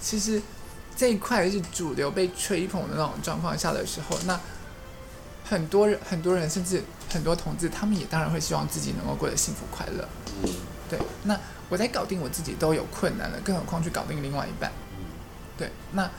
[0.01, 0.41] 其实
[0.95, 4.39] 这一块是主流被吹捧的那种状况下的时候，那
[5.43, 10.07] 很多人、很多人，甚至很多同志，他们也当然会希望自己能够过得幸福快乐。
[10.43, 10.49] 嗯，
[10.89, 10.99] 对。
[11.23, 14.71] 那我在搞定我自己都有困难了，更何况去搞定另外一半。
[15.57, 15.71] 对。
[15.93, 16.09] 那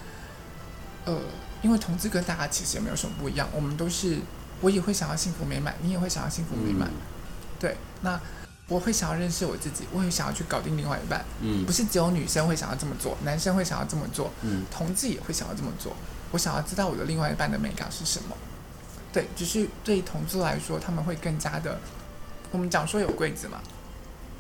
[1.05, 1.21] 呃，
[1.63, 4.19] 因为同志跟大家其实也没有什么不一样，我们都是，
[4.61, 6.91] 我也会想要幸福美满，你也会想要幸福美满。
[7.61, 7.77] 对。
[8.03, 8.21] 那。
[8.69, 11.25] 我会想要认识我自己，我会想要去搞定另外一半。
[11.41, 14.31] 嗯，不是只有女生会想要这么做，男生会想要这么做。
[14.41, 15.95] 嗯，同志也会想要这么做。
[16.31, 18.37] 我想要知道我的另外一半的美感是什么。
[19.13, 21.79] 对，只是对同志来说，他们会更加的。
[22.51, 23.61] 我们讲说有柜子嘛。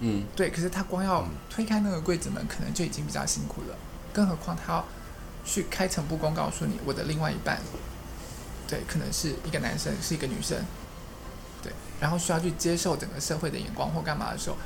[0.00, 0.50] 嗯，对。
[0.50, 3.76] 可是他光要推开那个柜子门，可能就已经比较辛苦了。
[4.12, 4.84] 更何况他要
[5.44, 7.60] 去开诚布公告诉你，我的另外一半，
[8.66, 10.58] 对，可能是一个男生，是一个女生。
[11.98, 12.02] 对。
[12.02, 14.56] 然后需要去接受整个社会的眼光或干嘛的时候，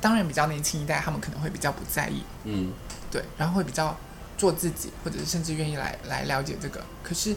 [0.00, 2.72] 当然比较年轻一代他们可能会比较不在意，嗯，
[3.10, 3.96] 对，然后会比较
[4.36, 6.82] 做自己，或者是甚至愿意来来了解这个。
[7.02, 7.36] 可是，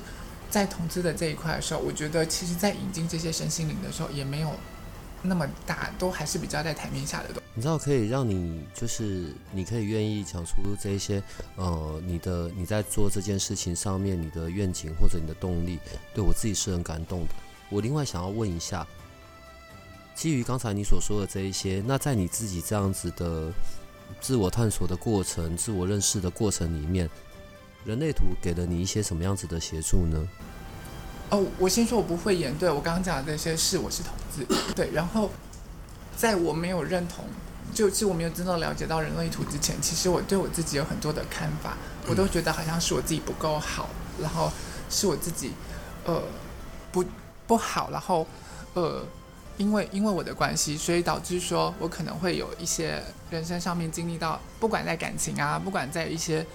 [0.50, 4.52] 在投资的这一块的时候，我觉得其实在引进这些身心灵的时候，也没有
[5.22, 7.42] 那么大，都还是比较在台面下的东西。
[7.56, 11.22] 你知道可以让你就是你可以愿意讲出这一些
[11.56, 15.80] 呃你的你在做这件事情上面你的愿景或者你的动力，
[16.16, 17.36] 对我自己是很感动的。
[17.74, 18.86] 我另外想要问一下，
[20.14, 23.52] 基于刚才你所说的这一些，那在你自己这样子的
[24.22, 27.10] 自我探索的过程、自我认识的过程里面，
[27.84, 30.28] 人类图给了你一些什么样子的协助呢？
[31.32, 34.46] 哦，我先说我不会演，对，我刚刚讲的这些事，我是同志，
[34.76, 35.30] 对，然后。
[36.16, 37.26] 在我没有认同，
[37.74, 41.76] 就是我没有真正了解到人类图之前，其实我对我自己有很多的看法，
[42.08, 43.90] 我都觉得好像是我自己不够好，
[44.22, 44.52] 然后
[44.92, 45.54] 是我自己，
[46.06, 46.22] 呃，
[46.92, 47.04] 不
[47.48, 48.26] 不好，然后
[48.74, 49.04] 呃，
[49.58, 56.46] 因为因为我的关系，所以导致说我可能会有一些人生上面经历到，不管在感情啊，不管在一些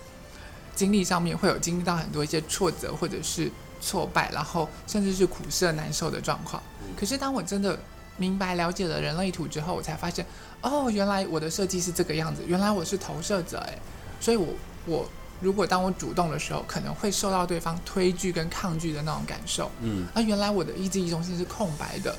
[0.75, 6.63] 经历上面，会有经历到很多一些挫折或者是挫败，然后甚至是苦涩难受的状况。
[6.97, 7.79] 可是当我真的
[8.17, 10.25] 明白了解了人类图之后，我才发现，
[10.63, 13.79] 哦，原来我的设计是这个样子，原来我是投射者，诶，
[14.21, 14.49] 所以我
[14.87, 15.09] 我
[15.41, 22.17] 如果当我主动的时候，可能会受到对方推拒跟抗拒的那种感受，嗯，啊，原来我的意志力中心是空白的，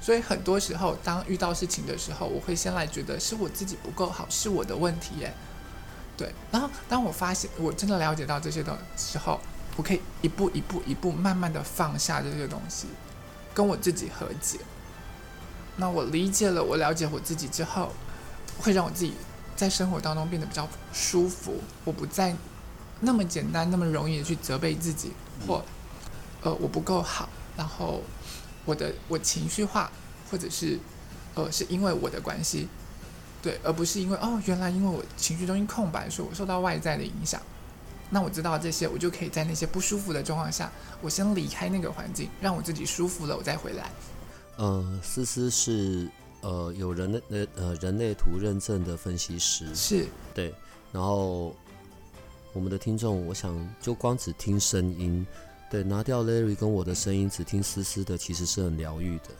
[0.00, 5.34] 所以很多时候当遇到事情的时候，我会先来觉得是我自己不够好，是我的问题，耶，
[6.16, 9.38] 对，然后当我发现我真的了解到这些的时候，
[9.76, 12.86] 我可以一步一步一步慢慢的放下这些东西，
[13.52, 14.58] 跟我自己和解。
[15.76, 17.92] 那我理解了，我了解我自己之后，
[18.58, 19.12] 会让我自己
[19.56, 21.60] 在生活当中变得比较舒服。
[21.84, 22.32] 我不再
[23.00, 25.12] 那么简单、那么容易的去责备自己，
[25.46, 25.62] 或
[26.42, 28.02] 呃我不够好，然后
[28.64, 29.90] 我的我情绪化，
[30.30, 30.78] 或者是
[31.34, 32.68] 呃是因为我的关系，
[33.42, 37.40] 对，而不是因为哦原来因为我情绪中心空白，所以我受到外在的影响。
[38.10, 40.70] 那我知道这些，我就可以在那些不舒服的状况下，
[41.00, 43.90] 我先离开那个环境，让我自己舒服了，我再回来。
[44.56, 46.08] 呃，思思是
[46.42, 50.54] 呃有人类呃呃人类图认证的分析师，是对。
[50.92, 51.56] 然后
[52.54, 55.26] 我们的听众，我想就光只听声音，
[55.70, 59.30] 对，拿掉 Larry 跟我的声音，只听思思的，其实是很疗愈的。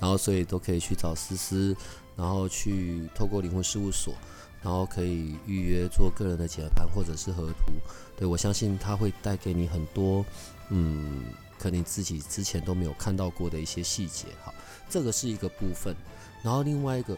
[0.00, 1.76] 然后所以都可以去找思思，
[2.16, 4.12] 然后去透过灵魂事务所，
[4.60, 7.72] 然后可以预约做个人的解盘或者是合图。
[8.16, 10.26] 对，我相信他会带给你很多
[10.70, 11.22] 嗯。
[11.56, 14.52] 可能你自己之前都没有看到过的一些细节，哈，
[14.90, 15.94] 这个是一个部分。
[16.42, 17.16] 然后另外一个，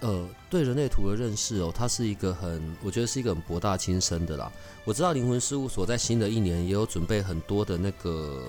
[0.00, 4.50] 呃，对人类图的认识哦，它是一个很，我觉得是一个很博大精深的啦。
[4.84, 8.42] 我知道灵魂事务所在新的一年也有准备很多的那个，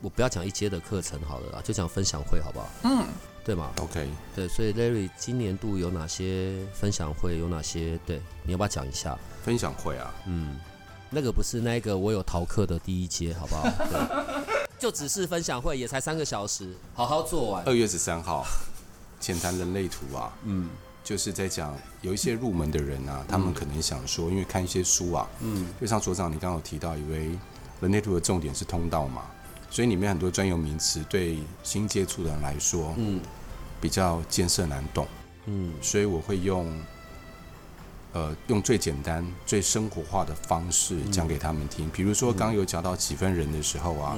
[0.00, 2.68] 我不要讲一阶的课程好了啦，就讲分享会好不好？
[2.84, 3.06] 嗯，
[3.44, 7.38] 对嘛？OK，对，所以 Larry 今年度有哪些分享会？
[7.38, 7.98] 有哪些？
[8.06, 9.18] 对，你要不要讲一下？
[9.42, 10.58] 分享会啊，嗯。
[11.14, 13.62] 那个不是那个我有逃课的第一阶，好不好？
[13.90, 17.62] 对， 就只是分享会，也才三个小时，好好做完。
[17.66, 18.42] 二月十三号，
[19.22, 20.68] 浅谈人类图啊，嗯，
[21.02, 27.30] 就是在讲有一些入门的人啊，他们可能想说，因为看一些书啊，嗯，就像所长你刚刚有提到，以为
[27.80, 29.22] 人类图的重点是通道嘛，
[29.70, 33.20] 所以里面很多专有名词对新接触的人来说，嗯，
[33.80, 35.06] 比较艰涩难懂，
[35.46, 36.70] 嗯，所以我会用。
[38.14, 41.88] 呃，用最简单、最生活化的方式讲给他们听。
[41.88, 44.14] 比如说，刚刚有讲到几分人的时候啊，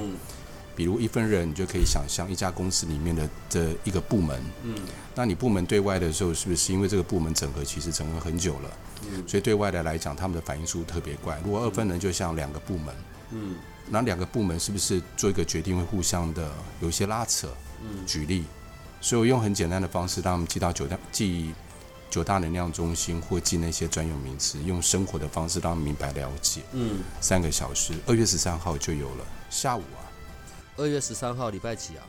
[0.75, 4.41] 比如一分人，你就可以想象一家公司里面的这一个部门。
[4.63, 4.75] 嗯，
[5.15, 8.69] 那你部门对外的时候，是不是因为这个部门整合其实整合很久了？
[9.09, 11.39] 嗯，所以对外的来讲，他们的反应速度特别快。
[11.45, 12.95] 如果二分人就像两个部门，
[13.31, 13.55] 嗯，
[13.89, 16.51] 那两个部门是不是做一个决定会互相的
[16.81, 17.47] 有一些拉扯？
[17.81, 18.43] 嗯，举例，
[18.99, 21.53] 所以我用很简单的方式让他们记到九大记。
[22.07, 26.61] 九大能量中心或记那些专有名词，用生活的方式让他们明白了解。
[26.71, 29.25] 嗯，三个小时，二月十三号就有了。
[29.49, 30.04] 下午啊，
[30.77, 32.03] 二月十三号礼拜几啊？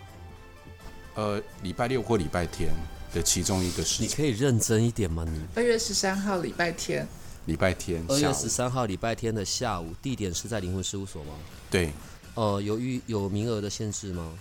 [1.15, 2.71] 呃，礼拜六或礼拜天
[3.13, 4.09] 的其中一个时间。
[4.09, 5.25] 你可以认真一点吗？
[5.29, 7.07] 你二月十三号礼拜天。
[7.47, 8.05] 礼拜天。
[8.09, 11.35] 二月十三号礼拜天的下午，地点是在灵魂事务所吗？
[11.71, 11.93] 对。
[12.35, 14.33] 呃，有预有名额的限制吗？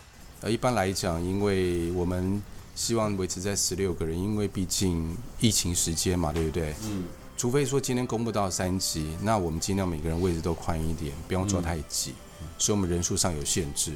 [0.41, 2.41] 呃，一般来讲，因为我们。
[2.75, 6.75] 希望维持在十六个人，因为毕竟疫情时间嘛，对不对？
[6.83, 7.05] 嗯。
[7.37, 13.93] 除非说今天公布到三级，那我们尽量每个人位置都宽一点，不用坐太挤，嗯、所以我们人数上有限制。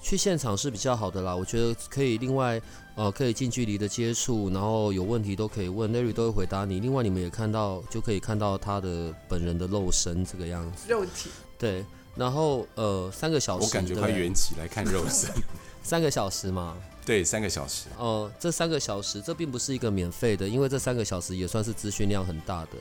[0.00, 2.16] 去现场是比较好的啦，我觉得可以。
[2.18, 2.60] 另外，
[2.94, 6.80] 呃，可以近距离的接触，然后有问题都可以问，Larry 都会回答你。
[6.80, 10.88] 另外，你们也看到，就可以看到他的本人的肉身这个样子。
[10.88, 11.30] 肉体。
[11.58, 11.84] 对，
[12.16, 13.66] 然后呃，三个小时。
[13.66, 15.30] 我感觉快圆起来看肉身。
[15.82, 16.76] 三个小时嘛。
[17.04, 17.88] 对，三个小时。
[17.96, 22.72] 哦、呃，这三个小时，这并不是一个免费的，因为这三个小时也算是资讯量很大的。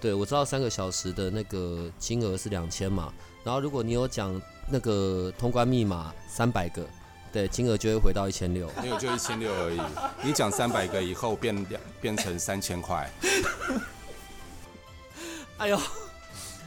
[0.00, 3.12] 对，我知道三个小时的那个金额是两千嘛，
[3.44, 6.84] 然后如果你有讲那个通关密码三百个，
[7.32, 8.68] 对，金额就会回到一千六。
[8.82, 9.80] 没有，就一千六而已。
[10.26, 13.08] 你讲三百个以后变两变成三千块。
[15.58, 15.80] 哎呦，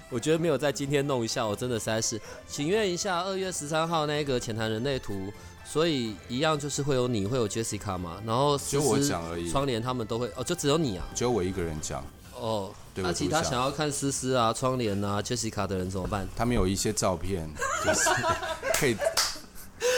[0.09, 5.33] 我觉得没有在今天弄一下，我真的实在是，请愿一下二月十三号那个浅谈人类图。
[5.71, 9.47] 所以一样就是会有你会有 Jessica 嘛，然后只有我讲而已。
[9.51, 12.03] 窗帘他们都会哦，就只有你啊，只有我一个人讲。
[12.33, 16.27] 哦，那其他想要看思思啊、窗帘啊、Jessica 的人怎么办？
[16.35, 17.47] 他们有一些照片，
[17.85, 18.09] 就是
[18.73, 18.97] 可以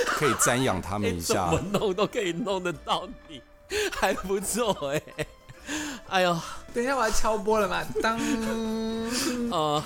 [0.07, 1.49] 可以瞻仰他们一下。
[1.55, 3.41] 怎么弄都可以弄得到你，
[3.93, 5.27] 还不错哎、欸。
[6.09, 6.37] 哎呦，
[6.73, 7.81] 等一下我要敲波了嘛？
[8.01, 8.19] 当
[9.51, 9.81] 呃。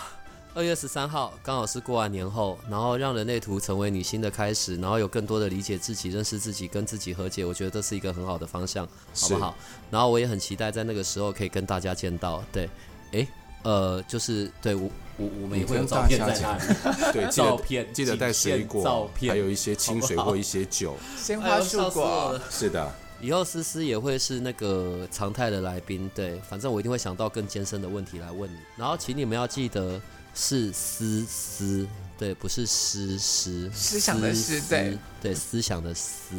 [0.56, 9.54] 二月十三号刚好是过完年后，然后让人类图成为你新的开始，然后有更多的理解自己、认识自己、跟自己和解，我觉得这是一个很好的方向，好不好？
[9.92, 12.42] 然后我也很期待在那个时候可以跟大家见到。
[12.54, 12.70] 对，
[13.12, 13.28] 哎，
[13.64, 22.90] 呃，就是对我我我们也会有照片在那里，对，照片记得带水果，照片还有一些清水或一些酒， 鲜花束果， 是的。
[23.20, 30.00] 以后思思也会是那个常态的来宾，对，反正我一定会想到更艰深的问题来问你，然后请你们要记得。
[30.36, 36.36] 是思思，对，不是思思，思想的思，对，对，思想的思，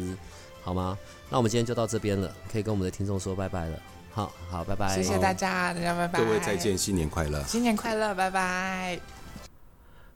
[0.61, 0.97] 好吗？
[1.29, 3.81] 那我们今天就到这边了，可以跟我们的听众说拜拜了。
[4.11, 8.99] 好好，拜拜，谢谢大家，大家拜拜，各位再见，新年快乐，新年快乐，拜拜。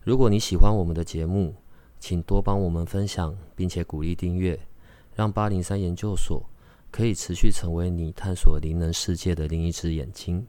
[0.02, 1.54] 如果你喜欢我们的节目，
[2.00, 4.58] 请多帮我们分享，并且鼓励订阅，
[5.14, 6.48] 让八零三研究所
[6.90, 10.46] 可以持续成为你探索灵能世界的另一只眼睛。